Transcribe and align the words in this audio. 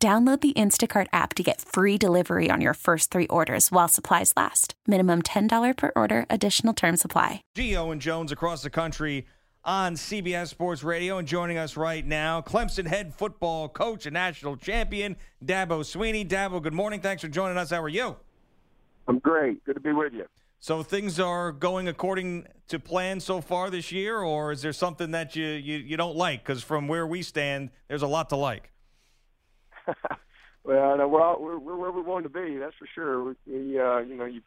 Download 0.00 0.40
the 0.40 0.52
Instacart 0.52 1.08
app 1.12 1.34
to 1.34 1.42
get 1.42 1.60
free 1.60 1.98
delivery 1.98 2.52
on 2.52 2.60
your 2.60 2.74
first 2.74 3.10
three 3.10 3.26
orders 3.26 3.72
while 3.72 3.88
supplies 3.88 4.32
last. 4.36 4.74
Minimum 4.86 5.22
$10 5.22 5.76
per 5.76 5.90
order, 5.96 6.24
additional 6.30 6.72
term 6.72 6.96
supply. 6.96 7.42
Gio 7.56 7.90
and 7.90 8.00
Jones 8.00 8.30
across 8.30 8.62
the 8.62 8.70
country 8.70 9.26
on 9.64 9.96
CBS 9.96 10.50
Sports 10.50 10.84
Radio. 10.84 11.18
And 11.18 11.26
joining 11.26 11.58
us 11.58 11.76
right 11.76 12.06
now, 12.06 12.40
Clemson 12.40 12.86
head 12.86 13.12
football 13.12 13.68
coach 13.68 14.06
and 14.06 14.14
national 14.14 14.56
champion, 14.56 15.16
Dabo 15.44 15.80
Swinney. 15.80 16.24
Dabo, 16.24 16.62
good 16.62 16.74
morning. 16.74 17.00
Thanks 17.00 17.22
for 17.22 17.28
joining 17.28 17.56
us. 17.56 17.70
How 17.70 17.82
are 17.82 17.88
you? 17.88 18.14
I'm 19.08 19.18
great. 19.18 19.64
Good 19.64 19.74
to 19.74 19.80
be 19.80 19.92
with 19.92 20.12
you. 20.12 20.26
So 20.60 20.84
things 20.84 21.18
are 21.18 21.50
going 21.50 21.88
according 21.88 22.46
to 22.68 22.78
plan 22.78 23.18
so 23.18 23.40
far 23.40 23.68
this 23.68 23.90
year, 23.90 24.18
or 24.18 24.52
is 24.52 24.62
there 24.62 24.72
something 24.72 25.10
that 25.10 25.34
you, 25.34 25.46
you, 25.46 25.78
you 25.78 25.96
don't 25.96 26.16
like? 26.16 26.44
Because 26.44 26.62
from 26.62 26.86
where 26.86 27.06
we 27.06 27.22
stand, 27.22 27.70
there's 27.88 28.02
a 28.02 28.06
lot 28.06 28.28
to 28.28 28.36
like. 28.36 28.70
well, 30.64 30.96
no, 30.96 31.08
well, 31.08 31.38
we're, 31.40 31.58
we're 31.58 31.76
where 31.76 31.92
we 31.92 32.02
want 32.02 32.24
to 32.24 32.30
be. 32.30 32.56
That's 32.58 32.74
for 32.78 32.88
sure. 32.94 33.24
We, 33.24 33.34
we 33.46 33.78
uh, 33.78 33.98
you 33.98 34.16
know, 34.16 34.24
you 34.24 34.42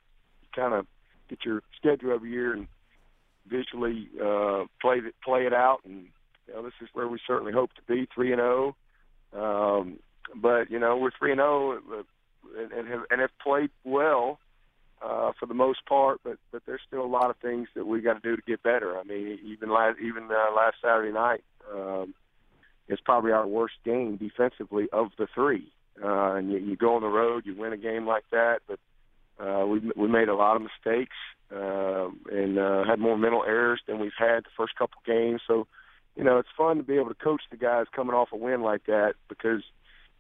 kind 0.56 0.74
of 0.74 0.86
get 1.30 1.40
your 1.46 1.62
schedule 1.78 2.14
every 2.14 2.32
year 2.32 2.54
and 2.54 2.68
visually 3.48 4.10
uh, 4.22 4.66
play 4.82 4.98
it 4.98 5.16
play 5.24 5.46
it 5.46 5.54
out, 5.54 5.80
and 5.86 6.08
you 6.48 6.54
know, 6.54 6.64
this 6.64 6.74
is 6.82 6.90
where 6.94 7.08
we 7.08 7.20
certainly 7.26 7.54
hope 7.54 7.72
to 7.74 7.82
be 7.88 8.08
three 8.14 8.32
and 8.32 8.40
zero. 8.40 8.76
Oh. 9.34 9.82
Um, 9.82 10.00
but 10.36 10.70
you 10.70 10.80
know, 10.80 10.98
we're 10.98 11.12
three 11.18 11.32
and 11.32 11.40
zero, 11.40 11.80
oh, 11.90 12.04
and, 12.58 12.72
and 12.72 12.88
have 12.88 13.02
and 13.10 13.22
have 13.22 13.32
played 13.42 13.70
well 13.84 14.40
uh, 15.02 15.32
for 15.40 15.46
the 15.46 15.54
most 15.54 15.86
part. 15.86 16.20
But 16.24 16.38
but 16.52 16.64
there's 16.66 16.82
still 16.88 17.04
a 17.04 17.08
lot 17.08 17.30
of 17.30 17.38
things 17.38 17.68
that 17.76 17.88
we 17.88 18.02
got 18.02 18.22
to 18.22 18.30
do 18.30 18.36
to 18.36 18.42
get 18.48 18.64
better. 18.64 18.98
I 18.98 19.04
mean, 19.04 19.40
even 19.44 19.72
last 19.72 19.98
even 20.00 20.26
uh, 20.26 20.56
last 20.56 20.76
Saturday 20.82 21.12
night. 21.12 21.44
Um, 21.74 22.14
it's 22.92 23.02
probably 23.02 23.32
our 23.32 23.48
worst 23.48 23.76
game 23.86 24.18
defensively 24.18 24.88
of 24.92 25.08
the 25.18 25.28
three. 25.34 25.72
Uh, 26.04 26.34
and 26.34 26.52
you, 26.52 26.58
you 26.58 26.76
go 26.76 26.96
on 26.96 27.02
the 27.02 27.08
road, 27.08 27.46
you 27.46 27.56
win 27.56 27.74
a 27.74 27.78
game 27.78 28.06
like 28.06 28.24
that, 28.32 28.60
but 28.68 28.80
uh, 29.44 29.66
we 29.66 29.80
we 29.96 30.08
made 30.08 30.30
a 30.30 30.36
lot 30.36 30.56
of 30.56 30.62
mistakes 30.62 31.16
uh, 31.56 32.10
and 32.32 32.60
uh, 32.60 32.84
had 32.84 33.00
more 33.00 33.18
mental 33.18 33.44
errors 33.46 33.82
than 33.88 34.00
we've 34.00 34.12
had 34.18 34.44
the 34.44 34.50
first 34.56 34.76
couple 34.78 35.02
games. 35.06 35.42
So, 35.48 35.68
you 36.16 36.24
know, 36.24 36.38
it's 36.38 36.50
fun 36.58 36.78
to 36.78 36.84
be 36.84 36.96
able 36.96 37.10
to 37.10 37.16
coach 37.16 37.42
the 37.50 37.58
guys 37.58 37.86
coming 37.96 38.16
off 38.16 38.30
a 38.32 38.38
win 38.38 38.62
like 38.62 38.86
that 38.86 39.14
because, 39.30 39.64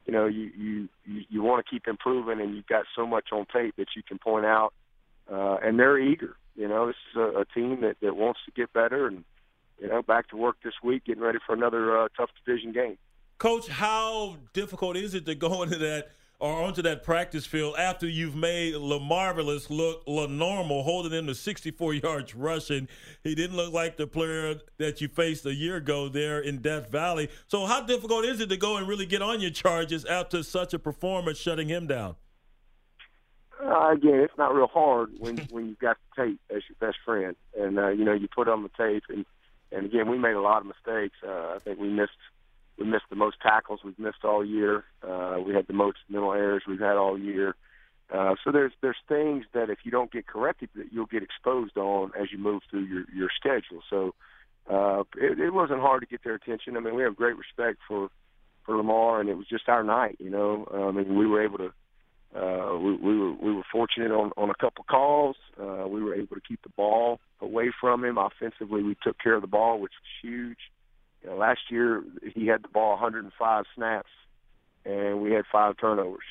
you 0.06 0.14
know, 0.14 0.26
you 0.26 0.52
you 0.58 0.90
you, 1.06 1.22
you 1.30 1.42
want 1.42 1.64
to 1.64 1.70
keep 1.70 1.88
improving 1.88 2.42
and 2.42 2.56
you've 2.56 2.68
got 2.68 2.86
so 2.96 3.06
much 3.06 3.30
on 3.32 3.46
tape 3.54 3.76
that 3.78 3.88
you 3.96 4.04
can 4.04 4.18
point 4.18 4.46
out, 4.46 4.74
uh, 5.32 5.58
and 5.64 5.80
they're 5.80 6.00
eager. 6.00 6.36
You 6.56 6.68
know, 6.68 6.88
this 6.88 6.96
is 7.12 7.18
a, 7.18 7.42
a 7.42 7.46
team 7.46 7.82
that 7.82 7.98
that 8.02 8.16
wants 8.16 8.40
to 8.46 8.52
get 8.52 8.74
better 8.74 9.08
and 9.08 9.24
you 9.82 9.88
know, 9.88 10.02
back 10.02 10.30
to 10.30 10.38
work 10.38 10.58
this 10.64 10.76
week, 10.84 11.06
getting 11.06 11.24
ready 11.24 11.40
for 11.46 11.54
another 11.54 11.98
uh, 11.98 12.08
tough 12.16 12.30
division 12.46 12.72
game. 12.72 12.98
Coach, 13.40 13.68
how 13.68 14.38
difficult 14.54 14.96
is 14.96 15.16
it 15.16 15.26
to 15.26 15.36
go 15.36 15.64
into 15.64 15.78
that 15.80 16.12
or 16.40 16.64
onto 16.64 16.82
that 16.82 17.04
practice 17.04 17.46
field 17.46 17.76
after 17.78 18.08
you've 18.08 18.36
made 18.36 18.74
LaMarvelous 18.74 19.70
look 19.70 20.04
La 20.08 20.26
normal, 20.28 20.84
holding 20.84 21.12
him 21.12 21.28
to 21.28 21.36
64 21.36 21.96
yards 21.96 22.36
rushing? 22.36 22.88
He 23.24 23.34
didn't 23.34 23.58
look 23.58 23.74
like 23.74 23.98
the 23.98 24.06
player 24.06 24.56
that 24.78 25.02
you 25.02 25.08
faced 25.08 25.46
a 25.48 25.54
year 25.54 25.78
ago 25.78 26.10
there 26.10 26.40
in 26.40 26.62
Death 26.62 26.92
Valley. 26.92 27.30
So, 27.48 27.66
how 27.66 27.82
difficult 27.82 28.26
is 28.26 28.40
it 28.40 28.50
to 28.50 28.58
go 28.58 28.78
and 28.78 28.88
really 28.88 29.08
get 29.08 29.24
on 29.24 29.40
your 29.40 29.52
charges 29.52 30.06
after 30.06 30.44
such 30.44 30.76
a 30.76 30.80
performance, 30.80 31.40
shutting 31.40 31.68
him 31.68 31.88
down? 31.88 32.16
Uh, 33.64 33.92
again, 33.92 34.16
it's 34.16 34.38
not 34.38 34.54
real 34.54 34.68
hard 34.68 35.12
when 35.20 35.38
when 35.52 35.68
you've 35.68 35.80
got 35.80 35.98
the 36.16 36.24
tape 36.24 36.40
as 36.56 36.62
your 36.70 36.76
best 36.80 36.98
friend, 37.04 37.36
and 37.60 37.80
uh, 37.80 37.90
you 37.90 38.06
know 38.06 38.14
you 38.14 38.28
put 38.28 38.48
on 38.48 38.62
the 38.62 38.70
tape 38.78 39.04
and 39.10 39.26
and 39.72 39.86
again, 39.86 40.10
we 40.10 40.18
made 40.18 40.36
a 40.36 40.42
lot 40.42 40.62
of 40.62 40.68
mistakes. 40.68 41.16
Uh, 41.26 41.54
I 41.56 41.60
think 41.60 41.80
we 41.80 41.90
missed 41.90 42.12
we 42.78 42.86
missed 42.86 43.06
the 43.10 43.16
most 43.16 43.38
tackles 43.42 43.82
we've 43.84 44.00
missed 44.00 44.24
all 44.24 44.44
year. 44.44 44.84
Uh, 45.08 45.38
we 45.46 45.54
had 45.54 45.68
the 45.68 45.74
most 45.74 45.98
mental 46.10 46.34
errors 46.34 46.64
we've 46.68 46.80
had 46.80 46.98
all 46.98 47.18
year. 47.18 47.56
Uh, 48.12 48.36
so 48.44 48.52
there's 48.52 48.74
there's 48.82 48.98
things 49.08 49.46
that 49.54 49.70
if 49.70 49.80
you 49.84 49.92
don't 49.92 50.12
get 50.12 50.28
corrected, 50.28 50.70
that 50.76 50.92
you'll 50.92 51.06
get 51.06 51.24
exposed 51.24 51.78
on 51.78 52.12
as 52.20 52.32
you 52.32 52.38
move 52.38 52.62
through 52.70 52.86
your 52.86 53.06
your 53.14 53.30
schedule. 53.36 53.82
So 53.90 54.14
uh, 54.70 55.04
it, 55.18 55.40
it 55.40 55.52
wasn't 55.52 55.80
hard 55.82 56.02
to 56.02 56.08
get 56.08 56.24
their 56.24 56.36
attention. 56.36 56.76
I 56.76 56.82
mean, 56.82 56.96
we 56.96 57.04
have 57.04 57.16
great 57.16 57.38
respect 57.38 57.80
for 57.88 58.10
for 58.66 58.76
Lamar, 58.76 59.22
and 59.22 59.30
it 59.30 59.38
was 59.38 59.48
just 59.48 59.70
our 59.70 59.84
night. 59.84 60.18
You 60.20 60.30
know, 60.30 60.68
I 60.74 60.92
mean, 60.92 61.16
we 61.16 61.26
were 61.26 61.44
able 61.44 61.58
to 61.60 61.74
uh, 62.36 62.78
we, 62.80 62.96
we 62.96 63.18
were 63.18 63.34
we 63.34 63.54
were 63.54 63.64
fortunate 63.72 64.12
on 64.12 64.32
on 64.38 64.50
a 64.50 64.56
couple 64.56 64.86
calls. 64.86 65.36
Uh, 65.60 65.86
we 65.88 66.02
were 66.02 66.16
able 66.16 66.36
to 66.36 66.42
keep 66.42 66.62
the 66.64 66.70
ball 66.70 67.20
away 67.42 67.72
from 67.80 68.06
him. 68.06 68.18
Offensively, 68.18 68.84
we 68.84 68.96
took 69.04 69.20
care 69.20 69.36
of 69.36 69.42
the 69.42 69.48
ball, 69.48 69.80
which 69.80 69.92
was 69.92 70.32
huge. 70.32 70.58
You 71.24 71.30
know, 71.30 71.36
last 71.36 71.60
year 71.70 72.04
he 72.34 72.48
had 72.48 72.64
the 72.64 72.70
ball 72.70 72.92
105 72.92 73.66
snaps, 73.76 74.10
and 74.86 75.22
we 75.22 75.32
had 75.32 75.44
five 75.52 75.76
turnovers. 75.78 76.24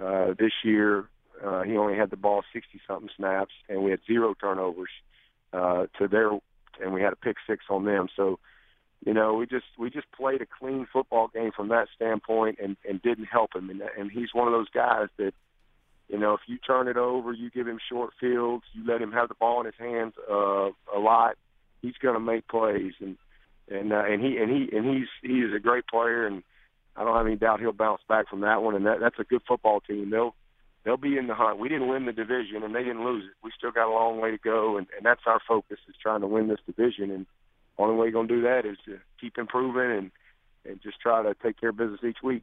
Uh, 0.00 0.34
this 0.38 0.52
year 0.62 1.08
uh, 1.44 1.62
he 1.62 1.76
only 1.76 1.96
had 1.96 2.10
the 2.10 2.16
ball 2.16 2.42
60 2.52 2.80
something 2.86 3.10
snaps, 3.16 3.52
and 3.68 3.82
we 3.82 3.90
had 3.90 4.00
zero 4.06 4.34
turnovers 4.34 4.90
uh, 5.52 5.86
to 5.98 6.06
their, 6.06 6.30
and 6.82 6.92
we 6.92 7.00
had 7.00 7.12
a 7.12 7.16
pick 7.16 7.36
six 7.46 7.64
on 7.70 7.84
them. 7.84 8.08
So 8.14 8.38
you 9.04 9.14
know, 9.14 9.34
we 9.34 9.46
just 9.46 9.64
we 9.78 9.88
just 9.88 10.10
played 10.12 10.42
a 10.42 10.46
clean 10.46 10.86
football 10.92 11.28
game 11.28 11.52
from 11.56 11.68
that 11.68 11.88
standpoint, 11.96 12.58
and 12.62 12.76
and 12.88 13.00
didn't 13.00 13.24
help 13.24 13.54
him. 13.54 13.70
And 13.70 13.82
and 13.98 14.10
he's 14.10 14.34
one 14.34 14.46
of 14.46 14.52
those 14.52 14.68
guys 14.68 15.08
that, 15.16 15.32
you 16.08 16.18
know, 16.18 16.34
if 16.34 16.40
you 16.46 16.58
turn 16.58 16.86
it 16.86 16.98
over, 16.98 17.32
you 17.32 17.50
give 17.50 17.66
him 17.66 17.78
short 17.90 18.12
fields, 18.20 18.64
you 18.74 18.86
let 18.86 19.00
him 19.00 19.12
have 19.12 19.28
the 19.28 19.34
ball 19.34 19.60
in 19.60 19.66
his 19.66 19.74
hands 19.78 20.12
uh, 20.30 20.68
a 20.94 20.98
lot, 20.98 21.36
he's 21.80 21.96
going 22.02 22.14
to 22.14 22.20
make 22.20 22.46
plays. 22.46 22.92
And 23.00 23.16
and 23.70 23.92
uh, 23.92 24.04
and 24.04 24.22
he 24.22 24.36
and 24.36 24.50
he 24.50 24.76
and 24.76 24.84
he's 24.84 25.08
he 25.22 25.38
is 25.40 25.54
a 25.54 25.60
great 25.60 25.86
player, 25.86 26.26
and 26.26 26.42
I 26.94 27.04
don't 27.04 27.16
have 27.16 27.26
any 27.26 27.36
doubt 27.36 27.60
he'll 27.60 27.72
bounce 27.72 28.02
back 28.06 28.28
from 28.28 28.42
that 28.42 28.62
one. 28.62 28.74
And 28.74 28.84
that 28.84 29.00
that's 29.00 29.18
a 29.18 29.24
good 29.24 29.42
football 29.48 29.80
team. 29.80 30.10
They'll 30.10 30.34
they'll 30.84 30.98
be 30.98 31.16
in 31.16 31.26
the 31.26 31.34
hunt. 31.34 31.58
We 31.58 31.70
didn't 31.70 31.88
win 31.88 32.04
the 32.04 32.12
division, 32.12 32.62
and 32.64 32.74
they 32.74 32.82
didn't 32.82 33.04
lose 33.04 33.24
it. 33.24 33.32
We 33.42 33.50
still 33.56 33.70
got 33.70 33.88
a 33.88 33.94
long 33.94 34.20
way 34.20 34.30
to 34.30 34.38
go, 34.38 34.76
and 34.76 34.88
and 34.94 35.06
that's 35.06 35.22
our 35.24 35.40
focus 35.48 35.78
is 35.88 35.94
trying 36.02 36.20
to 36.20 36.26
win 36.26 36.48
this 36.48 36.60
division 36.66 37.10
and 37.10 37.24
only 37.80 37.96
way 37.96 38.06
you're 38.06 38.12
going 38.12 38.28
to 38.28 38.34
do 38.36 38.42
that 38.42 38.66
is 38.66 38.76
to 38.86 38.98
keep 39.20 39.38
improving 39.38 39.98
and 39.98 40.10
and 40.66 40.80
just 40.82 41.00
try 41.00 41.22
to 41.22 41.34
take 41.42 41.58
care 41.58 41.70
of 41.70 41.76
business 41.76 42.00
each 42.06 42.18
week. 42.22 42.42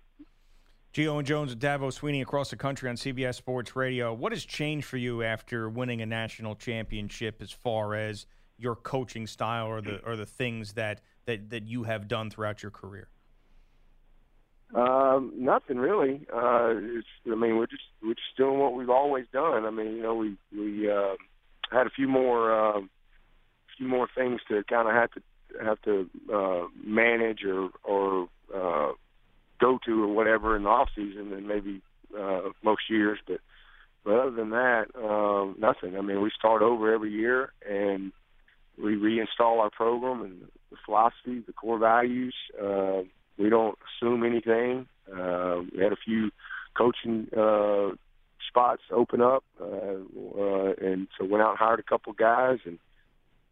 Gio 0.93 1.19
and 1.19 1.27
Jones 1.27 1.51
and 1.51 1.61
Dabo 1.61 1.93
Swinney 1.93 2.21
across 2.21 2.49
the 2.49 2.55
country 2.55 2.89
on 2.89 2.95
CBS 2.95 3.35
Sports 3.35 3.75
Radio. 3.75 4.13
What 4.13 4.31
has 4.31 4.43
changed 4.43 4.87
for 4.87 4.97
you 4.97 5.21
after 5.21 5.69
winning 5.69 6.01
a 6.01 6.05
national 6.05 6.55
championship 6.55 7.41
as 7.41 7.51
far 7.51 7.93
as 7.93 8.25
your 8.57 8.75
coaching 8.75 9.27
style 9.27 9.67
or 9.67 9.81
the 9.81 9.99
or 10.05 10.15
the 10.15 10.25
things 10.25 10.73
that 10.73 11.01
that, 11.25 11.51
that 11.51 11.67
you 11.67 11.83
have 11.83 12.07
done 12.07 12.29
throughout 12.29 12.63
your 12.63 12.71
career? 12.71 13.09
Um, 14.73 15.33
nothing 15.37 15.77
really. 15.77 16.25
Uh, 16.33 16.73
it's, 16.75 17.07
I 17.25 17.35
mean, 17.35 17.57
we're 17.57 17.67
just 17.67 17.83
we're 18.01 18.15
just 18.15 18.35
doing 18.35 18.59
what 18.59 18.73
we've 18.73 18.89
always 18.89 19.25
done. 19.31 19.65
I 19.65 19.69
mean, 19.69 19.97
you 19.97 20.01
know, 20.01 20.15
we 20.15 20.35
we 20.51 20.89
uh, 20.89 21.15
had 21.71 21.87
a 21.87 21.91
few 21.91 22.07
more 22.07 22.51
uh, 22.51 22.81
few 23.77 23.87
more 23.87 24.07
things 24.15 24.41
to 24.49 24.63
kind 24.63 24.87
of 24.87 24.93
have 24.93 25.11
to 25.11 25.21
have 25.63 25.81
to 25.83 26.09
uh, 26.33 26.67
manage 26.83 27.43
or 27.43 27.69
or 27.83 28.27
uh, 28.53 28.93
go 29.59 29.79
to 29.85 30.03
or 30.03 30.13
whatever 30.13 30.55
in 30.55 30.63
the 30.63 30.69
off 30.69 30.89
season 30.95 31.31
than 31.31 31.47
maybe 31.47 31.81
uh, 32.17 32.41
most 32.63 32.81
years. 32.89 33.19
But 33.27 33.39
but 34.03 34.13
other 34.19 34.31
than 34.31 34.51
that, 34.51 34.85
um, 34.95 35.55
nothing. 35.59 35.97
I 35.97 36.01
mean, 36.01 36.21
we 36.21 36.31
start 36.37 36.61
over 36.61 36.93
every 36.93 37.11
year 37.11 37.51
and 37.69 38.11
we 38.81 38.95
reinstall 38.95 39.59
our 39.59 39.69
program 39.69 40.21
and 40.21 40.41
the 40.71 40.77
philosophy, 40.85 41.43
the 41.45 41.53
core 41.53 41.79
values. 41.79 42.35
Uh, 42.61 43.01
we 43.37 43.49
don't 43.49 43.77
assume 43.87 44.23
anything. 44.23 44.87
Uh, 45.11 45.61
we 45.73 45.83
had 45.83 45.91
a 45.91 45.97
few 45.97 46.31
coaching 46.77 47.27
uh, 47.37 47.89
spots 48.47 48.81
open 48.91 49.21
up, 49.21 49.43
uh, 49.59 49.65
uh, 49.65 50.73
and 50.79 51.07
so 51.17 51.25
went 51.25 51.43
out 51.43 51.51
and 51.51 51.57
hired 51.57 51.79
a 51.79 51.83
couple 51.83 52.13
guys 52.13 52.59
and 52.65 52.79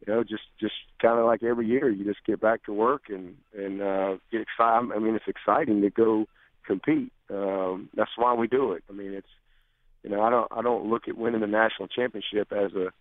you 0.05 0.13
know, 0.13 0.23
just 0.23 0.43
just 0.59 0.73
kind 1.01 1.19
of 1.19 1.25
like 1.25 1.43
every 1.43 1.67
year, 1.67 1.89
you 1.89 2.03
just 2.05 2.25
get 2.25 2.39
back 2.39 2.63
to 2.65 2.73
work 2.73 3.03
and 3.09 3.35
and 3.57 3.81
uh, 3.81 4.17
get 4.31 4.41
excited. 4.41 4.91
I 4.95 4.99
mean, 4.99 5.15
it's 5.15 5.27
exciting 5.27 5.81
to 5.81 5.89
go 5.89 6.25
compete. 6.65 7.11
Um, 7.29 7.89
that's 7.95 8.11
why 8.15 8.33
we 8.33 8.47
do 8.47 8.73
it. 8.73 8.83
I 8.89 8.93
mean, 8.93 9.13
it's 9.13 9.27
you 10.03 10.09
know, 10.09 10.21
I 10.21 10.29
don't 10.29 10.51
I 10.51 10.61
don't 10.61 10.89
look 10.89 11.07
at 11.07 11.17
winning 11.17 11.41
the 11.41 11.47
national 11.47 11.87
championship 11.87 12.51
as 12.51 12.71
a 12.73 12.91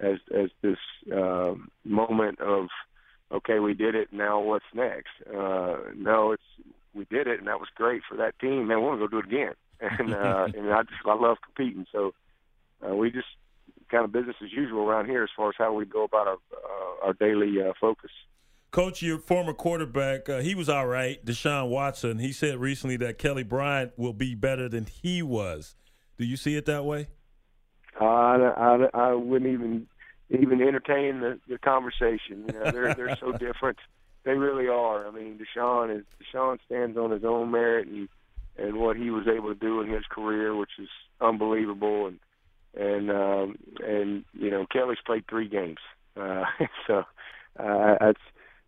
as 0.00 0.18
as 0.36 0.50
this 0.62 0.78
uh, 1.14 1.54
moment 1.84 2.40
of 2.40 2.68
okay, 3.32 3.58
we 3.58 3.74
did 3.74 3.94
it. 3.94 4.12
Now 4.12 4.40
what's 4.40 4.64
next? 4.74 5.10
Uh, 5.26 5.78
no, 5.96 6.32
it's 6.32 6.42
we 6.94 7.04
did 7.04 7.28
it, 7.28 7.38
and 7.38 7.46
that 7.46 7.60
was 7.60 7.68
great 7.74 8.02
for 8.08 8.16
that 8.16 8.38
team. 8.40 8.66
Man, 8.66 8.78
we 8.78 8.86
want 8.86 9.00
to 9.00 9.06
go 9.06 9.10
do 9.10 9.18
it 9.18 9.26
again. 9.26 9.54
and 9.80 10.12
uh, 10.12 10.48
and 10.54 10.72
I 10.72 10.82
just 10.82 11.06
I 11.06 11.14
love 11.14 11.38
competing. 11.42 11.86
So 11.92 12.12
uh, 12.86 12.94
we 12.94 13.10
just 13.10 13.28
kind 13.90 14.04
of 14.04 14.12
business 14.12 14.36
as 14.42 14.52
usual 14.52 14.88
around 14.88 15.06
here 15.06 15.22
as 15.22 15.30
far 15.36 15.48
as 15.48 15.54
how 15.58 15.72
we 15.72 15.84
go 15.84 16.04
about 16.04 16.26
our 16.26 16.38
uh, 16.52 17.06
our 17.06 17.12
daily 17.14 17.60
uh, 17.60 17.72
focus. 17.80 18.10
Coach, 18.70 19.02
your 19.02 19.18
former 19.18 19.52
quarterback, 19.52 20.28
uh, 20.28 20.38
he 20.38 20.54
was 20.54 20.68
all 20.68 20.86
right. 20.86 21.24
Deshaun 21.24 21.70
Watson. 21.70 22.20
He 22.20 22.32
said 22.32 22.58
recently 22.58 22.96
that 22.98 23.18
Kelly 23.18 23.42
Bryant 23.42 23.92
will 23.96 24.12
be 24.12 24.36
better 24.36 24.68
than 24.68 24.86
he 24.86 25.22
was. 25.22 25.74
Do 26.18 26.24
you 26.24 26.36
see 26.36 26.54
it 26.54 26.66
that 26.66 26.84
way? 26.84 27.08
Uh, 28.00 28.04
I, 28.04 28.36
I, 28.56 28.88
I 28.94 29.14
wouldn't 29.14 29.50
even 29.50 29.88
even 30.30 30.62
entertain 30.62 31.20
the, 31.20 31.40
the 31.48 31.58
conversation. 31.58 32.44
You 32.46 32.52
know, 32.52 32.70
they're 32.70 32.94
they're 32.94 33.16
so 33.16 33.32
different. 33.38 33.78
They 34.22 34.34
really 34.34 34.68
are. 34.68 35.08
I 35.08 35.10
mean, 35.10 35.38
Deshaun 35.38 35.98
is 35.98 36.04
Deshaun 36.22 36.58
stands 36.66 36.96
on 36.96 37.10
his 37.10 37.24
own 37.24 37.50
merit 37.50 37.88
and 37.88 38.08
and 38.56 38.76
what 38.76 38.96
he 38.96 39.10
was 39.10 39.26
able 39.26 39.48
to 39.48 39.58
do 39.58 39.80
in 39.80 39.88
his 39.88 40.04
career, 40.08 40.54
which 40.54 40.70
is 40.78 40.88
unbelievable. 41.20 42.06
And 42.06 42.20
and 42.76 43.10
um, 43.10 43.56
and 43.80 44.24
you 44.32 44.50
know, 44.50 44.66
Kelly's 44.70 44.98
played 45.04 45.24
three 45.28 45.48
games, 45.48 45.78
uh, 46.16 46.44
so 46.86 47.04
uh, 47.58 47.96
that's 48.00 48.20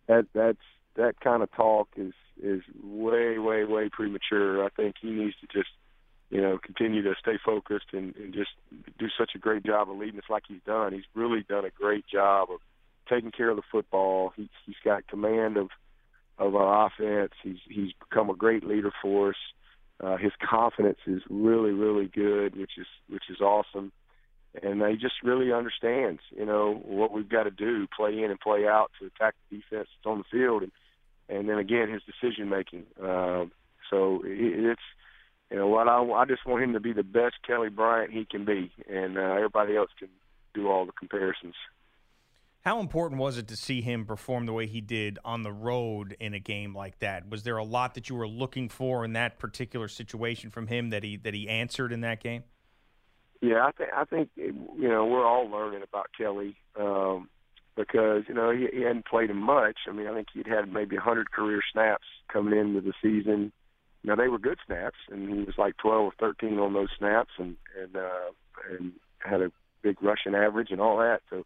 that 0.07 0.25
that's 0.33 0.57
that 0.95 1.19
kind 1.21 1.43
of 1.43 1.51
talk 1.51 1.87
is 1.95 2.13
is 2.41 2.61
way 2.83 3.37
way 3.37 3.63
way 3.63 3.89
premature. 3.89 4.63
I 4.63 4.69
think 4.69 4.95
he 5.01 5.09
needs 5.09 5.35
to 5.41 5.47
just 5.47 5.69
you 6.29 6.41
know 6.41 6.57
continue 6.63 7.03
to 7.03 7.13
stay 7.19 7.37
focused 7.43 7.87
and, 7.93 8.15
and 8.15 8.33
just 8.33 8.51
do 8.99 9.07
such 9.17 9.31
a 9.35 9.39
great 9.39 9.63
job 9.63 9.89
of 9.89 9.97
leading 9.97 10.19
us 10.19 10.29
like 10.29 10.43
he's 10.47 10.61
done. 10.65 10.93
He's 10.93 11.05
really 11.15 11.45
done 11.47 11.65
a 11.65 11.69
great 11.69 12.05
job 12.07 12.49
of 12.51 12.59
taking 13.09 13.31
care 13.31 13.49
of 13.49 13.55
the 13.55 13.63
football. 13.71 14.33
He's 14.35 14.49
he's 14.65 14.75
got 14.83 15.07
command 15.07 15.57
of 15.57 15.69
of 16.37 16.55
our 16.55 16.87
offense. 16.87 17.33
He's 17.41 17.59
he's 17.69 17.91
become 18.09 18.29
a 18.29 18.35
great 18.35 18.63
leader 18.63 18.91
for 19.01 19.29
us. 19.29 19.35
Uh, 20.01 20.17
his 20.17 20.31
confidence 20.41 20.99
is 21.07 21.21
really 21.29 21.71
really 21.71 22.07
good, 22.07 22.55
which 22.55 22.77
is 22.77 22.87
which 23.09 23.23
is 23.29 23.41
awesome 23.41 23.91
and 24.61 24.81
he 24.83 24.97
just 24.97 25.15
really 25.23 25.51
understands, 25.51 26.21
you 26.35 26.45
know, 26.45 26.79
what 26.85 27.11
we've 27.11 27.29
got 27.29 27.43
to 27.43 27.51
do, 27.51 27.87
play 27.95 28.23
in 28.23 28.29
and 28.29 28.39
play 28.39 28.67
out 28.67 28.91
to 28.99 29.07
attack 29.07 29.33
the 29.49 29.57
defense 29.57 29.87
that's 29.89 30.05
on 30.05 30.19
the 30.19 30.23
field, 30.31 30.63
and 30.63 30.71
and 31.29 31.49
then 31.49 31.57
again 31.57 31.89
his 31.89 32.01
decision 32.03 32.49
making. 32.49 32.83
Uh, 33.01 33.45
so 33.89 34.21
it's 34.25 34.81
you 35.49 35.57
know 35.57 35.67
what 35.67 35.87
I 35.87 36.03
I 36.03 36.25
just 36.25 36.45
want 36.45 36.63
him 36.63 36.73
to 36.73 36.79
be 36.79 36.93
the 36.93 37.03
best 37.03 37.35
Kelly 37.45 37.69
Bryant 37.69 38.11
he 38.11 38.25
can 38.25 38.45
be, 38.45 38.71
and 38.87 39.17
uh, 39.17 39.21
everybody 39.21 39.75
else 39.75 39.89
can 39.97 40.09
do 40.53 40.67
all 40.67 40.85
the 40.85 40.91
comparisons. 40.91 41.55
How 42.63 42.79
important 42.79 43.19
was 43.19 43.37
it 43.37 43.49
to 43.49 43.57
see 43.57 43.81
him 43.81 44.05
perform 44.05 44.45
the 44.45 44.53
way 44.53 44.67
he 44.67 44.79
did 44.79 45.19
on 45.25 45.43
the 45.43 45.51
road 45.51 46.15
in 46.21 46.33
a 46.33 46.39
game 46.39 46.73
like 46.73 46.97
that? 46.99 47.29
Was 47.29 47.43
there 47.43 47.57
a 47.57 47.63
lot 47.63 47.95
that 47.95 48.07
you 48.07 48.15
were 48.15 48.27
looking 48.27 48.69
for 48.69 49.03
in 49.03 49.13
that 49.13 49.37
particular 49.37 49.89
situation 49.89 50.49
from 50.49 50.67
him 50.67 50.89
that 50.91 51.03
he 51.03 51.17
that 51.17 51.33
he 51.33 51.49
answered 51.49 51.91
in 51.91 52.01
that 52.01 52.23
game? 52.23 52.43
Yeah, 53.41 53.65
I 53.65 53.71
think 53.71 53.89
I 53.93 54.05
think 54.05 54.29
you 54.37 54.87
know 54.87 55.05
we're 55.05 55.27
all 55.27 55.49
learning 55.49 55.81
about 55.83 56.07
Kelly 56.17 56.55
um, 56.79 57.27
because 57.75 58.23
you 58.29 58.33
know 58.33 58.51
he, 58.51 58.69
he 58.71 58.83
hadn't 58.83 59.07
played 59.07 59.29
him 59.29 59.41
much. 59.41 59.79
I 59.89 59.91
mean, 59.91 60.07
I 60.07 60.13
think 60.13 60.29
he'd 60.33 60.47
had 60.47 60.71
maybe 60.71 60.95
100 60.95 61.31
career 61.31 61.59
snaps 61.69 62.05
coming 62.31 62.57
into 62.57 62.79
the 62.79 62.93
season. 63.01 63.51
Now 64.05 64.15
they 64.15 64.29
were 64.29 64.39
good 64.39 64.59
snaps, 64.65 64.99
and 65.11 65.27
he 65.27 65.43
was 65.43 65.57
like 65.57 65.75
12 65.77 66.05
or 66.05 66.11
13 66.17 66.57
on 66.59 66.71
those 66.71 66.91
snaps, 66.97 67.31
and 67.37 67.57
and 67.77 67.97
uh, 67.97 68.31
and 68.71 68.93
had 69.19 69.41
a 69.41 69.51
big 69.81 70.01
rushing 70.01 70.33
average 70.33 70.71
and 70.71 70.79
all 70.79 70.99
that. 70.99 71.19
So 71.29 71.43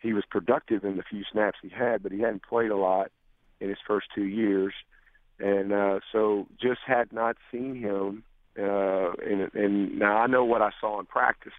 he 0.00 0.12
was 0.12 0.24
productive 0.30 0.84
in 0.84 0.96
the 0.96 1.02
few 1.02 1.24
snaps 1.30 1.58
he 1.62 1.68
had, 1.68 2.02
but 2.02 2.12
he 2.12 2.20
hadn't 2.20 2.42
played 2.42 2.70
a 2.70 2.76
lot 2.76 3.10
in 3.60 3.68
his 3.68 3.78
first 3.86 4.06
two 4.14 4.24
years, 4.24 4.72
and 5.38 5.72
uh, 5.72 6.00
so 6.12 6.46
just 6.60 6.80
had 6.86 7.12
not 7.12 7.36
seen 7.50 7.74
him 7.74 8.24
uh, 8.58 9.12
and, 9.24 9.50
and 9.54 9.98
now 9.98 10.18
I 10.18 10.26
know 10.26 10.44
what 10.44 10.62
I 10.62 10.70
saw 10.80 10.98
in 10.98 11.06
practice 11.06 11.52